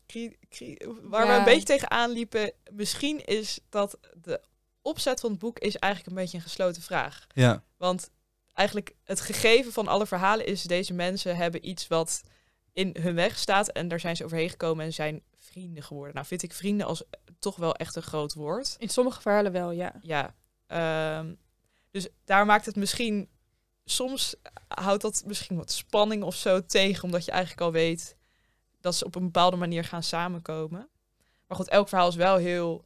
waar 1.01 1.25
ja. 1.25 1.32
we 1.32 1.38
een 1.38 1.43
beetje 1.43 1.65
tegenaan 1.65 2.12
liepen. 2.12 2.51
Misschien 2.71 3.25
is 3.25 3.60
dat 3.69 3.97
de 4.21 4.41
opzet 4.82 5.19
van 5.19 5.30
het 5.30 5.39
boek 5.39 5.60
is 5.60 5.75
eigenlijk 5.75 6.15
een 6.15 6.21
beetje 6.21 6.38
een 6.38 6.43
gesloten 6.43 6.82
vraag. 6.82 7.27
Ja. 7.34 7.63
Want 7.77 8.10
eigenlijk 8.53 8.95
het 9.03 9.21
gegeven 9.21 9.71
van 9.71 9.87
alle 9.87 10.05
verhalen 10.05 10.45
is 10.45 10.63
deze 10.63 10.93
mensen 10.93 11.35
hebben 11.35 11.67
iets 11.69 11.87
wat 11.87 12.21
in 12.73 12.95
hun 12.99 13.15
weg 13.15 13.37
staat. 13.37 13.71
En 13.71 13.87
daar 13.87 13.99
zijn 13.99 14.15
ze 14.15 14.23
overheen 14.23 14.49
gekomen 14.49 14.85
en 14.85 14.93
zijn 14.93 15.23
vrienden 15.37 15.83
geworden. 15.83 16.15
Nou 16.15 16.27
vind 16.27 16.43
ik 16.43 16.53
vrienden 16.53 16.87
als 16.87 17.03
toch 17.39 17.55
wel 17.55 17.75
echt 17.75 17.95
een 17.95 18.01
groot 18.01 18.33
woord. 18.33 18.75
In 18.77 18.89
sommige 18.89 19.21
verhalen 19.21 19.51
wel, 19.51 19.71
ja. 19.71 19.93
Ja. 20.01 20.35
ehm, 20.67 21.33
dus 21.91 22.07
daar 22.25 22.45
maakt 22.45 22.65
het 22.65 22.75
misschien... 22.75 23.29
Soms 23.85 24.35
houdt 24.67 25.01
dat 25.01 25.23
misschien 25.25 25.57
wat 25.57 25.71
spanning 25.71 26.23
of 26.23 26.35
zo 26.35 26.65
tegen. 26.65 27.03
Omdat 27.03 27.25
je 27.25 27.31
eigenlijk 27.31 27.61
al 27.61 27.71
weet 27.71 28.15
dat 28.81 28.95
ze 28.95 29.05
op 29.05 29.15
een 29.15 29.23
bepaalde 29.23 29.57
manier 29.57 29.83
gaan 29.83 30.03
samenkomen. 30.03 30.89
Maar 31.47 31.57
goed, 31.57 31.67
elk 31.67 31.87
verhaal 31.87 32.07
is 32.07 32.15
wel 32.15 32.35
heel 32.35 32.85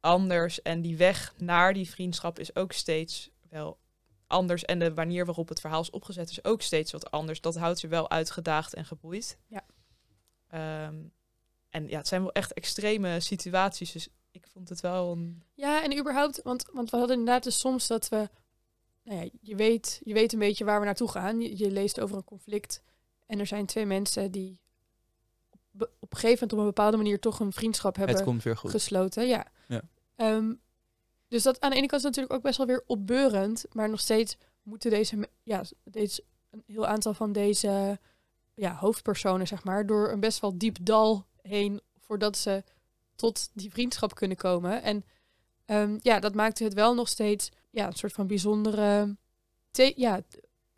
anders. 0.00 0.62
En 0.62 0.82
die 0.82 0.96
weg 0.96 1.34
naar 1.36 1.72
die 1.72 1.90
vriendschap 1.90 2.38
is 2.38 2.56
ook 2.56 2.72
steeds 2.72 3.30
wel 3.48 3.78
anders. 4.26 4.64
En 4.64 4.78
de 4.78 4.92
manier 4.94 5.24
waarop 5.24 5.48
het 5.48 5.60
verhaal 5.60 5.80
is 5.80 5.90
opgezet 5.90 6.30
is 6.30 6.44
ook 6.44 6.62
steeds 6.62 6.92
wat 6.92 7.10
anders. 7.10 7.40
Dat 7.40 7.56
houdt 7.56 7.80
je 7.80 7.88
wel 7.88 8.10
uitgedaagd 8.10 8.74
en 8.74 8.84
geboeid. 8.84 9.38
Ja. 9.46 9.64
Ehm, 10.48 10.96
en 11.68 11.88
ja, 11.88 11.98
het 11.98 12.08
zijn 12.08 12.22
wel 12.22 12.32
echt 12.32 12.52
extreme 12.52 13.20
situaties. 13.20 13.92
Dus 13.92 14.08
ik 14.30 14.46
vond 14.46 14.68
het 14.68 14.80
wel 14.80 15.12
een... 15.12 15.42
Ja, 15.54 15.82
en 15.82 15.98
überhaupt, 15.98 16.42
want, 16.42 16.64
want 16.72 16.90
we 16.90 16.96
hadden 16.96 17.18
inderdaad 17.18 17.42
dus 17.42 17.58
soms 17.58 17.86
dat 17.86 18.08
we, 18.08 18.28
nou 19.02 19.24
ja, 19.24 19.30
je 19.40 19.56
weet, 19.56 20.00
je 20.04 20.14
weet 20.14 20.32
een 20.32 20.38
beetje 20.38 20.64
waar 20.64 20.80
we 20.80 20.86
naartoe 20.86 21.10
gaan. 21.10 21.40
Je, 21.40 21.58
je 21.58 21.70
leest 21.70 22.00
over 22.00 22.16
een 22.16 22.24
conflict 22.24 22.82
en 23.26 23.38
er 23.38 23.46
zijn 23.46 23.66
twee 23.66 23.86
mensen 23.86 24.30
die 24.30 24.60
op, 25.50 25.90
op 26.00 26.12
een 26.12 26.18
gegeven 26.18 26.32
moment 26.32 26.52
op 26.52 26.58
een 26.58 26.64
bepaalde 26.64 26.96
manier 26.96 27.20
toch 27.20 27.40
een 27.40 27.52
vriendschap 27.52 27.96
hebben 27.96 28.16
Het 28.16 28.24
komt 28.24 28.42
weer 28.42 28.56
goed. 28.56 28.70
gesloten. 28.70 29.26
Ja. 29.26 29.46
Ja. 29.68 29.82
Ehm, 30.16 30.52
dus 31.28 31.42
dat 31.42 31.60
aan 31.60 31.70
de 31.70 31.76
ene 31.76 31.86
kant 31.86 32.00
is 32.00 32.06
natuurlijk 32.06 32.34
ook 32.34 32.42
best 32.42 32.58
wel 32.58 32.66
weer 32.66 32.84
opbeurend, 32.86 33.64
maar 33.72 33.90
nog 33.90 34.00
steeds 34.00 34.36
moeten 34.62 34.90
deze, 34.90 35.28
ja, 35.42 35.64
deze 35.84 36.24
een 36.50 36.62
heel 36.66 36.86
aantal 36.86 37.14
van 37.14 37.32
deze 37.32 37.98
ja, 38.54 38.74
hoofdpersonen, 38.74 39.46
zeg 39.46 39.64
maar, 39.64 39.86
door 39.86 40.10
een 40.10 40.20
best 40.20 40.40
wel 40.40 40.58
diep 40.58 40.76
dal 40.82 41.26
heen 41.42 41.80
voordat 41.98 42.36
ze 42.36 42.64
tot 43.16 43.50
die 43.52 43.70
vriendschap 43.70 44.14
kunnen 44.14 44.36
komen. 44.36 44.82
En 44.82 45.04
ehm, 45.64 45.98
ja, 46.00 46.20
dat 46.20 46.34
maakte 46.34 46.64
het 46.64 46.74
wel 46.74 46.94
nog 46.94 47.08
steeds 47.08 47.50
ja, 47.70 47.86
een 47.86 47.92
soort 47.92 48.12
van 48.12 48.26
bijzondere 48.26 49.16
te- 49.70 49.92
ja, 49.96 50.20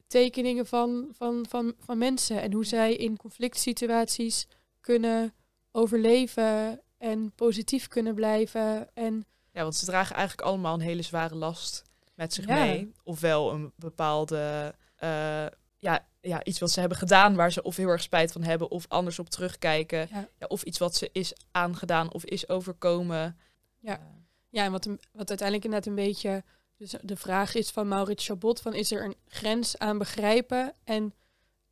tekeningen 0.07 0.67
van, 0.67 1.09
van, 1.13 1.47
van, 1.49 1.75
van 1.79 1.99
mensen 1.99 2.43
en 2.43 2.53
hoe 2.53 2.65
zij 2.65 2.95
in 2.95 3.17
conflict 3.17 3.59
situaties 3.59 4.47
kunnen 4.81 5.35
overleven 5.71 6.81
en 6.99 7.33
positief 7.35 7.89
kunnen 7.89 8.15
blijven. 8.15 8.95
En 8.95 9.27
Ja, 9.59 9.65
want 9.65 9.77
ze 9.77 9.85
dragen 9.85 10.17
eigenlijk 10.17 10.49
allemaal 10.49 10.75
een 10.75 10.81
hele 10.81 11.03
zware 11.03 11.35
last 11.35 11.83
met 12.15 12.35
zich 12.35 12.47
Ja. 12.47 12.55
mee. 12.65 12.93
Ofwel 13.03 13.53
een 13.53 13.73
bepaalde... 13.77 14.75
eh, 14.97 15.47
ja, 15.79 16.07
ja, 16.21 16.45
iets 16.45 16.59
wat 16.59 16.71
ze 16.71 16.81
hebben 16.81 16.99
gedaan 16.99 17.35
waar 17.35 17.53
ze 17.53 17.63
of 17.63 17.77
heel 17.77 17.89
erg 17.89 18.03
spijt 18.03 18.33
van 18.33 18.43
hebben... 18.43 18.71
of 18.71 18.85
anders 18.89 19.19
op 19.19 19.31
terugkijken. 19.31 20.09
Ja. 20.11 20.29
Ja, 20.39 20.47
of 20.47 20.63
iets 20.63 20.79
wat 20.79 20.95
ze 20.97 21.09
is 21.13 21.33
aangedaan 21.51 22.13
of 22.13 22.25
is 22.25 22.49
overkomen. 22.49 23.39
Ja. 23.79 23.99
Eh, 23.99 24.05
Ja, 24.49 24.65
en 24.65 24.73
wat, 24.73 24.85
wat 25.13 25.29
uiteindelijk 25.29 25.65
inderdaad 25.65 25.87
een 25.87 26.05
beetje 26.05 26.45
dus 26.77 26.95
de 27.03 27.17
vraag 27.17 27.55
is 27.55 27.71
van 27.71 27.89
Maurits 27.89 28.27
Chabot: 28.27 28.61
van 28.61 28.75
is 28.75 28.91
er 28.91 29.05
een 29.05 29.17
grens 29.27 29.79
aan 29.79 29.99
begrijpen? 29.99 30.75
En 30.85 31.15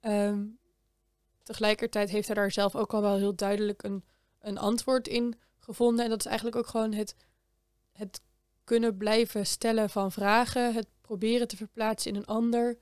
ehm, 0.01 0.44
tegelijkertijd 1.42 2.11
heeft 2.11 2.27
hij 2.27 2.37
daar 2.37 2.53
zelf 2.53 2.75
ook 2.77 2.94
al 2.94 3.03
wel 3.03 3.16
heel 3.16 3.35
duidelijk 3.35 3.83
een, 3.83 4.05
een 4.40 4.59
antwoord 4.59 5.09
in 5.09 5.35
gevonden. 5.59 6.05
En 6.05 6.11
dat 6.11 6.18
is 6.20 6.27
eigenlijk 6.27 6.57
ook 6.57 6.66
gewoon 6.66 6.92
het, 6.92 7.14
het 7.96 8.20
kunnen 8.64 8.96
blijven 8.96 9.46
stellen 9.46 9.90
van 9.90 10.12
vragen, 10.12 10.74
het 10.74 10.87
proberen 11.00 11.48
te 11.48 11.56
verplaatsen 11.56 12.11
in 12.11 12.16
een 12.16 12.26
ander. 12.26 12.78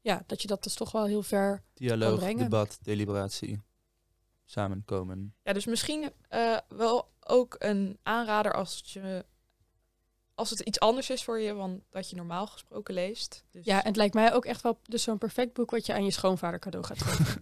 Ja, 0.00 0.22
dat 0.26 0.42
je 0.42 0.48
dat 0.48 0.62
dus 0.62 0.74
toch 0.74 0.92
wel 0.92 1.04
heel 1.04 1.22
ver. 1.22 1.62
Dialoog, 1.74 2.18
brengen. 2.18 2.42
debat, 2.42 2.78
deliberatie. 2.82 3.62
Samenkomen. 4.44 5.34
Ja, 5.42 5.52
dus 5.52 5.66
misschien 5.66 6.12
eh, 6.28 6.56
wel 6.68 7.10
ook 7.20 7.54
een 7.58 7.98
aanrader 8.02 8.52
als 8.54 8.82
je 8.84 9.24
als 10.36 10.50
het 10.50 10.60
iets 10.60 10.80
anders 10.80 11.10
is 11.10 11.24
voor 11.24 11.40
je 11.40 11.54
dan 11.54 11.82
dat 11.90 12.10
je 12.10 12.16
normaal 12.16 12.46
gesproken 12.46 12.94
leest. 12.94 13.44
Dus 13.50 13.64
Ja, 13.64 13.80
en 13.80 13.86
het 13.86 13.96
lijkt 13.96 14.14
mij 14.14 14.34
ook 14.34 14.44
echt 14.44 14.62
wel 14.62 14.78
dus 14.82 15.02
zo'n 15.02 15.18
perfect 15.18 15.52
boek 15.52 15.70
wat 15.70 15.86
je 15.86 15.94
aan 15.94 16.04
je 16.04 16.10
schoonvader 16.10 16.58
cadeau 16.58 16.84
gaat 16.86 17.02
geven. 17.02 17.40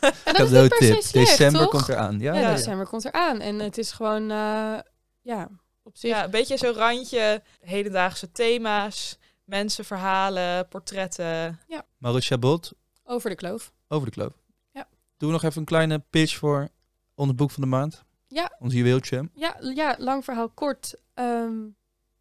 en 0.24 0.34
dat 0.34 0.50
is 0.50 0.60
niet 0.60 0.68
per 0.68 0.82
se 0.82 0.92
slecht, 1.02 1.12
December 1.12 1.60
toch? 1.60 1.70
komt 1.70 1.88
eraan. 1.88 2.18
Ja, 2.18 2.34
Ja, 2.34 2.40
ja, 2.40 2.48
ja. 2.48 2.54
december 2.54 2.86
komt 2.86 3.04
eraan. 3.04 3.40
En 3.40 3.58
het 3.58 3.78
is 3.78 3.92
gewoon, 3.92 4.30
eh, 4.30 4.78
ja, 5.20 5.48
op 5.86 5.96
zich. 5.96 6.10
ja, 6.10 6.24
een 6.24 6.30
beetje 6.30 6.56
zo'n 6.56 6.72
randje 6.72 7.42
hedendaagse 7.60 8.32
thema's, 8.32 9.18
mensen, 9.44 9.84
verhalen, 9.84 10.68
portretten. 10.68 11.60
Maurice 11.98 12.26
Chabot, 12.28 12.72
Over 13.04 13.30
de 13.30 13.36
kloof. 13.36 13.72
over 13.88 14.06
de 14.06 14.12
kloof. 14.12 14.32
Ja. 14.72 14.88
Doen 15.16 15.28
we 15.28 15.34
nog 15.34 15.42
even 15.44 15.58
een 15.60 15.64
kleine 15.66 15.98
pitch 16.10 16.36
voor 16.36 16.68
ons 17.14 17.34
boek 17.34 17.50
van 17.50 17.62
de 17.62 17.68
maand? 17.68 18.04
Ja. 18.28 18.56
Ons 18.58 18.74
juweeltje. 18.74 19.28
Ja, 19.34 19.56
ja, 19.74 19.96
lang 19.98 20.24
verhaal 20.24 20.48
kort. 20.48 20.94
Ehm, 21.14 21.54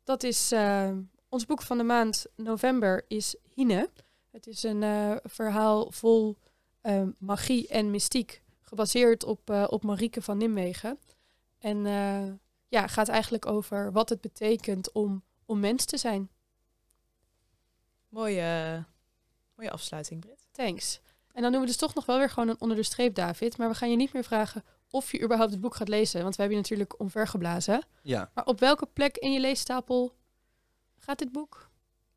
dat 0.03 0.23
is 0.23 0.51
eh, 0.51 0.91
ons 1.29 1.45
boek 1.45 1.61
van 1.61 1.77
de 1.77 1.83
maand 1.83 2.25
november 2.35 3.05
is 3.07 3.35
Hine. 3.53 3.89
Het 4.31 4.47
is 4.47 4.63
een 4.63 4.83
eh, 4.83 5.15
verhaal 5.23 5.91
vol 5.91 6.37
ehm, 6.81 7.09
magie 7.17 7.67
en 7.67 7.91
mystiek, 7.91 8.43
gebaseerd 8.61 9.23
op, 9.23 9.49
eh, 9.49 9.63
op 9.69 9.83
Marieke 9.83 10.21
van 10.21 10.37
Nimwegen. 10.37 10.99
En 11.59 11.85
eh, 11.85 12.23
ja, 12.75 12.87
gaat 12.87 13.07
eigenlijk 13.07 13.45
over 13.45 13.91
wat 13.91 14.09
het 14.09 14.21
betekent 14.21 14.91
om, 14.91 15.23
om 15.45 15.59
mens 15.59 15.85
te 15.85 15.97
zijn. 15.97 16.29
Mooie, 18.09 18.83
mooie 19.55 19.71
afsluiting, 19.71 20.19
Brit. 20.19 20.47
Thanks. 20.51 20.99
En 21.33 21.41
dan 21.41 21.51
doen 21.51 21.61
we 21.61 21.67
dus 21.67 21.77
toch 21.77 21.95
nog 21.95 22.05
wel 22.05 22.17
weer 22.17 22.29
gewoon 22.29 22.49
een 22.49 22.59
onder 22.61 22.77
de 22.77 22.83
streep, 22.83 23.15
David. 23.15 23.57
Maar 23.57 23.69
we 23.69 23.75
gaan 23.75 23.89
je 23.89 23.95
niet 23.95 24.13
meer 24.13 24.23
vragen 24.23 24.63
of 24.89 25.11
je 25.11 25.21
überhaupt 25.23 25.51
het 25.51 25.61
boek 25.61 25.75
gaat 25.75 25.87
lezen. 25.87 26.21
Want 26.21 26.35
we 26.35 26.41
hebben 26.41 26.57
je 26.57 26.63
natuurlijk 26.63 26.99
omvergeblazen. 26.99 27.83
Ja. 28.01 28.31
Maar 28.33 28.45
op 28.45 28.59
welke 28.59 28.85
plek 28.93 29.17
in 29.17 29.31
je 29.31 29.39
leestapel 29.39 30.13
gaat 30.99 31.19
dit 31.19 31.31
boek? 31.31 31.69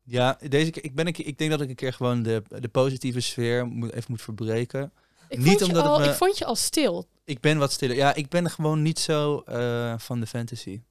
Ja, 0.03 0.37
deze 0.49 0.71
keer, 0.71 0.83
ik, 0.83 0.95
ben 0.95 1.07
een 1.07 1.13
keer, 1.13 1.25
ik 1.25 1.37
denk 1.37 1.51
dat 1.51 1.61
ik 1.61 1.69
een 1.69 1.75
keer 1.75 1.93
gewoon 1.93 2.23
de, 2.23 2.43
de 2.47 2.69
positieve 2.69 3.19
sfeer 3.19 3.67
moet, 3.67 3.91
even 3.93 4.11
moet 4.11 4.21
verbreken. 4.21 4.93
Ik 5.27 5.37
Niet 5.37 5.47
vond, 5.47 5.59
je 5.59 5.65
omdat 5.65 5.83
het 5.83 5.91
al, 5.91 5.99
me- 5.99 6.05
ik 6.05 6.13
vond 6.13 6.37
je 6.37 6.45
al 6.45 6.55
stil. 6.55 7.07
Ik 7.29 7.39
ben 7.39 7.57
wat 7.57 7.71
stiller. 7.71 7.95
Ja, 7.95 8.15
ik 8.15 8.29
ben 8.29 8.49
gewoon 8.49 8.81
niet 8.81 8.99
zo 8.99 9.39
eh, 9.45 9.93
van 9.97 10.19
de 10.19 10.25
fantasy. 10.27 10.81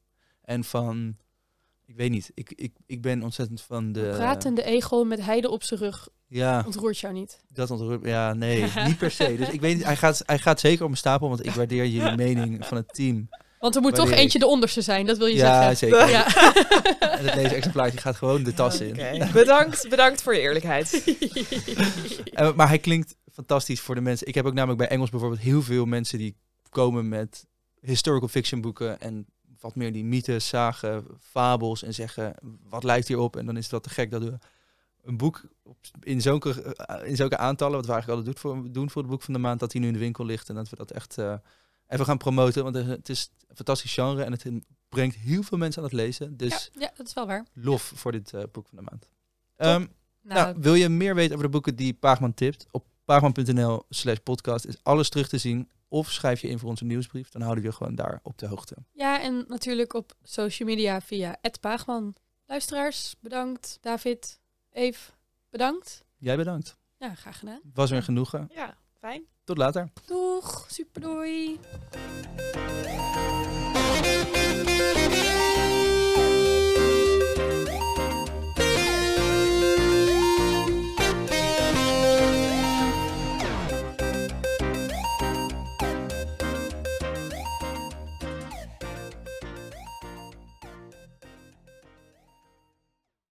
En 0.45 0.65
van, 0.65 1.17
ik 1.87 1.97
weet 1.97 2.11
niet, 2.11 2.31
ik, 2.35 2.53
ik, 2.57 2.73
ik 2.87 3.03
ben 3.03 3.23
ontzettend 3.23 3.61
van 3.61 3.93
de... 3.93 4.13
Pratende 4.17 4.63
egel 4.63 5.05
met 5.05 5.21
heide 5.25 5.51
op 5.51 5.63
zijn 5.63 5.81
rug 5.81 6.09
Ja, 6.27 6.63
ontroert 6.67 6.99
jou 6.99 7.15
niet. 7.15 7.41
dat 7.53 7.71
ontroert 7.71 8.05
Ja, 8.05 8.33
nee, 8.35 8.65
niet 8.87 8.99
per 8.99 9.11
se. 9.11 9.37
Dus 9.37 9.49
ik 9.49 9.61
weet 9.61 9.75
niet, 9.77 9.85
hij 9.85 9.97
gaat, 9.97 10.23
hij 10.27 10.39
gaat 10.39 10.61
zeker 10.61 10.81
op 10.81 10.87
mijn 10.87 10.97
stapel, 11.01 11.29
want 11.29 11.47
ik 11.47 11.53
waardeer 11.53 11.87
jullie 11.87 12.17
mening 12.27 12.67
van 12.67 12.77
het 12.77 12.95
team. 12.95 13.29
Want 13.59 13.77
er 13.77 13.81
moet 13.83 13.95
toch 13.95 14.11
eentje 14.11 14.39
de 14.39 14.47
onderste 14.47 14.81
zijn, 14.83 15.07
dat 15.07 15.19
wil 15.19 15.27
je 15.27 15.37
Ja, 15.37 15.75
zeggen. 15.75 15.77
zeker. 15.77 16.09
Ja. 16.11 16.27
En 17.19 17.25
het 17.25 17.35
deze 17.35 17.55
exemplaartje 17.55 17.99
gaat 18.01 18.17
gewoon 18.17 18.43
de 18.43 18.55
tas 18.55 18.81
in. 18.81 18.97
Bedankt, 19.33 19.89
bedankt 19.89 20.23
voor 20.23 20.35
je 20.35 20.41
eerlijkheid. 20.41 21.03
Eh, 22.33 22.53
maar 22.55 22.69
hij 22.69 22.79
klinkt 22.79 23.15
fantastisch 23.39 23.81
voor 23.81 23.95
de 23.95 24.01
mensen. 24.01 24.27
Ik 24.27 24.35
heb 24.35 24.47
ook 24.47 24.55
namelijk 24.55 24.79
bij 24.79 24.89
Engels 24.89 25.11
bijvoorbeeld 25.11 25.41
heel 25.41 25.63
veel 25.63 25.85
mensen 25.85 26.19
die 26.19 26.37
komen 26.69 27.09
met 27.09 27.47
historical 27.81 28.29
fiction 28.29 28.61
boeken 28.61 29.01
en 29.01 29.27
wat 29.61 29.75
meer 29.75 29.93
die 29.93 30.05
mythes, 30.05 30.49
zagen, 30.49 31.05
fabels 31.21 31.83
en 31.83 31.95
zeggen 31.95 32.35
wat 32.69 32.85
lijkt 32.85 33.09
hierop 33.09 33.37
en 33.37 33.47
dan 33.47 33.57
is 33.57 33.69
dat 33.69 33.83
te 33.83 33.91
gek 33.91 34.11
dat 34.11 34.23
we 34.23 34.39
een 35.03 35.17
boek 35.17 35.43
in, 36.01 36.21
zulke, 36.21 36.63
eh, 36.63 37.09
in 37.09 37.17
zulke 37.17 37.37
aantallen, 37.37 37.77
wat 37.77 37.87
we 37.87 37.93
eigenlijk 37.93 38.21
altijd 38.21 38.43
doen 38.43 38.53
voor, 38.53 38.73
doen 38.73 38.91
voor 38.91 39.03
het 39.03 39.11
boek 39.11 39.23
van 39.23 39.35
de 39.35 39.41
maand, 39.41 39.61
dat 39.61 39.73
hij 39.73 39.81
nu 39.81 39.87
in 39.87 39.93
de 39.93 39.99
winkel 39.99 40.25
ligt 40.25 40.49
en 40.49 40.55
dat 40.55 40.69
we 40.69 40.77
dat 40.77 40.91
echt 40.91 41.19
eh, 41.19 41.35
even 41.89 42.05
gaan 42.05 42.19
promoten, 42.19 42.63
want 42.63 42.75
het 42.75 43.09
is 43.09 43.31
een 43.49 43.57
fantastisch 43.57 43.93
genre 43.95 44.23
en 44.23 44.33
het 44.33 44.45
brengt 44.89 45.17
heel 45.17 45.43
veel 45.43 45.59
mensen 45.59 45.83
aan 45.83 45.89
het 45.89 45.97
lezen. 45.97 46.37
Dus 46.37 46.71
Ja, 46.73 46.81
ja, 46.81 46.93
dat 46.97 47.07
is 47.07 47.15
wel 47.15 47.27
waar. 47.27 47.47
lof 47.53 47.93
voor 47.95 48.13
dit 48.13 48.33
eh, 48.33 48.43
boek 48.53 48.67
van 48.69 48.79
de 48.79 48.85
maand. 48.91 49.09
Ehm, 49.57 49.87
Nou, 50.23 50.41
nou, 50.41 50.57
wil 50.61 50.75
je 50.75 50.89
meer 50.89 51.15
weten 51.15 51.33
over 51.33 51.45
de 51.45 51.53
boeken 51.53 51.77
die 51.77 51.95
Paagman 51.95 52.35
tipt? 52.35 52.67
Op 52.71 52.85
paagman.nl 53.09 53.85
slash 53.89 54.17
podcast 54.23 54.65
is 54.65 54.77
alles 54.83 55.09
terug 55.09 55.29
te 55.29 55.39
zien. 55.39 55.69
Of 55.89 56.11
schrijf 56.11 56.41
je 56.41 56.49
in 56.49 56.59
voor 56.59 56.69
onze 56.69 56.85
nieuwsbrief, 56.85 57.29
dan 57.31 57.43
houden 57.43 57.63
we 57.65 57.71
je 57.71 57.77
gewoon 57.77 57.95
daar 57.95 58.21
op 58.23 58.39
de 58.39 58.47
hoogte. 58.47 58.77
ja, 58.93 59.21
en 59.23 59.45
natuurlijk 59.49 59.95
op 59.95 60.13
social 60.23 60.69
media 60.69 61.01
via 61.01 61.37
Paagman. 61.61 62.15
Luisteraars, 62.47 63.15
bedankt. 63.21 63.79
David, 63.81 64.41
Eve, 64.73 65.11
bedankt. 65.51 66.05
Jij 66.17 66.37
bedankt. 66.37 66.77
Ja, 66.99 67.15
graag 67.15 67.39
gedaan. 67.39 67.61
Was 67.75 67.89
weer 67.91 67.99
een 67.99 68.05
genoegen. 68.05 68.51
Ja, 68.55 68.77
fijn. 68.99 69.23
Tot 69.45 69.57
later. 69.59 69.91
Doeg, 70.07 70.67
super 70.71 71.01
doei. 71.01 71.59